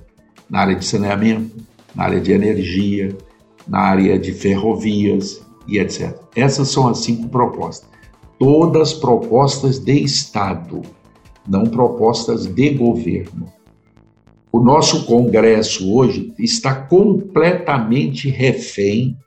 na 0.49 0.59
área 0.59 0.75
de 0.75 0.85
saneamento, 0.85 1.55
na 1.95 2.03
área 2.03 2.19
de 2.19 2.31
energia, 2.31 3.17
na 3.67 3.79
área 3.79 4.19
de 4.19 4.33
ferrovias, 4.33 5.41
e 5.67 5.79
etc. 5.79 6.15
Essas 6.35 6.69
são 6.69 6.87
as 6.87 6.99
cinco 6.99 7.27
propostas. 7.29 7.89
Todas 8.39 8.93
propostas 8.93 9.79
de 9.79 9.93
Estado, 9.93 10.81
não 11.47 11.63
propostas 11.63 12.45
de 12.45 12.69
governo. 12.71 13.51
O 14.51 14.59
nosso 14.59 15.05
Congresso 15.05 15.93
hoje 15.93 16.33
está 16.39 16.73
completamente 16.73 18.29
refém 18.29 19.17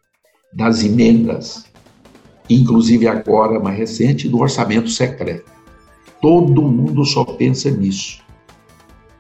das 0.52 0.82
emendas, 0.82 1.66
inclusive 2.48 3.06
agora, 3.06 3.60
mais 3.60 3.78
recente, 3.78 4.28
do 4.28 4.40
orçamento 4.40 4.88
secreto. 4.88 5.50
Todo 6.20 6.62
mundo 6.62 7.04
só 7.04 7.24
pensa 7.24 7.70
nisso. 7.70 8.22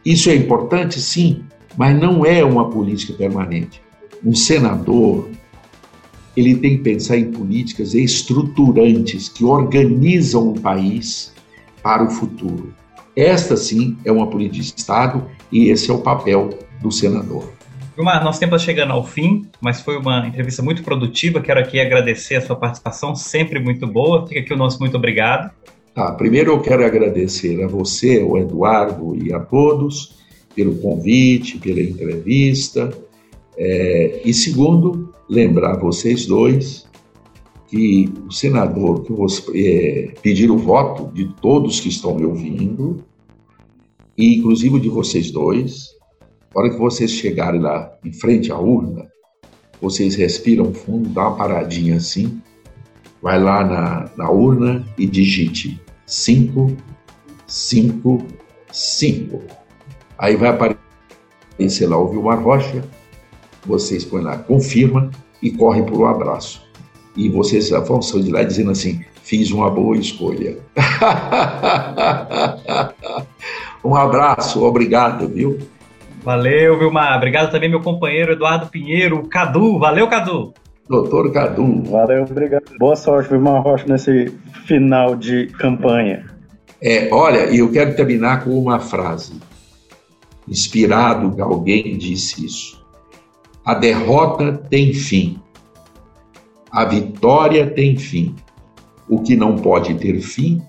Isso 0.04 0.30
é 0.30 0.34
importante, 0.34 1.00
sim, 1.00 1.44
mas 1.76 1.98
não 1.98 2.24
é 2.24 2.44
uma 2.44 2.70
política 2.70 3.12
permanente. 3.12 3.82
Um 4.24 4.34
senador, 4.34 5.28
ele 6.40 6.56
tem 6.56 6.76
que 6.78 6.82
pensar 6.82 7.16
em 7.16 7.30
políticas 7.30 7.94
estruturantes 7.94 9.28
que 9.28 9.44
organizam 9.44 10.50
o 10.50 10.60
país 10.60 11.32
para 11.82 12.04
o 12.04 12.10
futuro. 12.10 12.74
Esta, 13.14 13.56
sim, 13.56 13.96
é 14.04 14.12
uma 14.12 14.28
política 14.28 14.62
de 14.62 14.80
Estado 14.80 15.26
e 15.50 15.68
esse 15.68 15.90
é 15.90 15.94
o 15.94 15.98
papel 15.98 16.50
do 16.80 16.90
senador. 16.90 17.52
Gilmar, 17.94 18.24
nosso 18.24 18.40
tempo 18.40 18.54
está 18.54 18.64
chegando 18.64 18.92
ao 18.92 19.04
fim, 19.04 19.46
mas 19.60 19.80
foi 19.80 19.98
uma 19.98 20.26
entrevista 20.26 20.62
muito 20.62 20.82
produtiva. 20.82 21.40
Quero 21.40 21.60
aqui 21.60 21.78
agradecer 21.80 22.36
a 22.36 22.40
sua 22.40 22.56
participação, 22.56 23.14
sempre 23.14 23.58
muito 23.58 23.86
boa. 23.86 24.26
Fica 24.26 24.40
aqui 24.40 24.54
o 24.54 24.56
nosso 24.56 24.78
muito 24.80 24.96
obrigado. 24.96 25.50
Tá, 25.94 26.12
primeiro 26.12 26.52
eu 26.52 26.60
quero 26.60 26.84
agradecer 26.84 27.62
a 27.62 27.66
você, 27.66 28.22
o 28.22 28.38
Eduardo 28.38 29.16
e 29.16 29.32
a 29.32 29.40
todos 29.40 30.18
pelo 30.54 30.76
convite, 30.76 31.58
pela 31.58 31.80
entrevista. 31.80 32.90
É, 33.56 34.22
e 34.24 34.32
segundo, 34.32 35.12
lembrar 35.30 35.78
vocês 35.78 36.26
dois 36.26 36.86
que 37.68 38.12
o 38.26 38.32
senador 38.32 39.04
que 39.04 39.14
é, 39.54 40.12
pedir 40.20 40.50
o 40.50 40.58
voto 40.58 41.12
de 41.14 41.32
todos 41.40 41.78
que 41.78 41.88
estão 41.88 42.16
me 42.16 42.24
ouvindo, 42.24 43.04
e 44.18 44.38
inclusive 44.38 44.80
de 44.80 44.88
vocês 44.88 45.30
dois, 45.30 45.90
na 46.52 46.60
hora 46.60 46.70
que 46.70 46.76
vocês 46.76 47.12
chegarem 47.12 47.60
lá 47.60 47.96
em 48.04 48.12
frente 48.12 48.50
à 48.50 48.58
urna, 48.58 49.08
vocês 49.80 50.16
respiram 50.16 50.74
fundo, 50.74 51.08
dá 51.10 51.28
uma 51.28 51.36
paradinha 51.36 51.96
assim, 51.96 52.42
vai 53.22 53.40
lá 53.40 53.64
na, 53.64 54.10
na 54.16 54.30
urna 54.30 54.84
e 54.98 55.06
digite 55.06 55.80
5, 56.06 56.76
5, 57.46 58.26
5. 58.72 59.42
Aí 60.18 60.34
vai 60.34 60.50
aparecer 60.50 61.86
lá 61.86 61.96
o 61.96 62.08
Vilmar 62.08 62.42
Rocha, 62.42 62.84
vocês 63.66 64.04
põem 64.04 64.22
lá, 64.22 64.38
confirma 64.38 65.10
e 65.42 65.50
correm 65.50 65.84
por 65.84 66.00
um 66.00 66.06
abraço. 66.06 66.62
E 67.16 67.28
vocês 67.28 67.70
vão 67.70 68.00
sair 68.00 68.22
de 68.22 68.30
lá 68.30 68.42
dizendo 68.42 68.70
assim: 68.70 69.04
fiz 69.22 69.50
uma 69.50 69.70
boa 69.70 69.96
escolha. 69.96 70.58
um 73.84 73.94
abraço, 73.94 74.64
obrigado, 74.64 75.28
viu? 75.28 75.58
Valeu, 76.22 76.78
Vilmar. 76.78 77.16
Obrigado 77.16 77.50
também, 77.50 77.70
meu 77.70 77.80
companheiro 77.80 78.32
Eduardo 78.32 78.66
Pinheiro, 78.66 79.18
o 79.18 79.28
Cadu. 79.28 79.78
Valeu, 79.78 80.08
Cadu. 80.08 80.52
Doutor 80.88 81.32
Cadu. 81.32 81.82
Valeu, 81.84 82.24
obrigado. 82.24 82.64
Boa 82.78 82.96
sorte, 82.96 83.30
Vilmar 83.30 83.62
Rocha, 83.62 83.86
nesse 83.86 84.32
final 84.66 85.16
de 85.16 85.46
campanha. 85.58 86.26
É, 86.82 87.08
olha, 87.12 87.50
e 87.50 87.58
eu 87.58 87.70
quero 87.70 87.94
terminar 87.94 88.44
com 88.44 88.58
uma 88.58 88.80
frase. 88.80 89.34
Inspirado, 90.48 91.40
alguém 91.42 91.96
disse 91.96 92.44
isso. 92.44 92.79
A 93.64 93.74
derrota 93.74 94.52
tem 94.70 94.94
fim. 94.94 95.38
A 96.72 96.84
vitória 96.84 97.70
tem 97.70 97.96
fim. 97.96 98.34
O 99.08 99.20
que 99.20 99.36
não 99.36 99.56
pode 99.56 99.94
ter 99.94 100.20
fim 100.20 100.62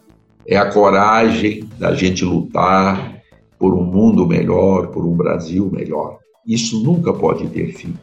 é 0.46 0.58
a 0.58 0.72
coragem 0.72 1.64
da 1.78 1.94
gente 1.94 2.26
lutar 2.26 3.22
por 3.58 3.74
um 3.74 3.84
mundo 3.84 4.28
melhor, 4.28 4.88
por 4.88 5.06
um 5.06 5.14
Brasil 5.14 5.70
melhor. 5.72 6.18
Isso 6.46 6.84
nunca 6.84 7.14
pode 7.14 7.48
ter 7.48 7.72
fim. 7.74 7.94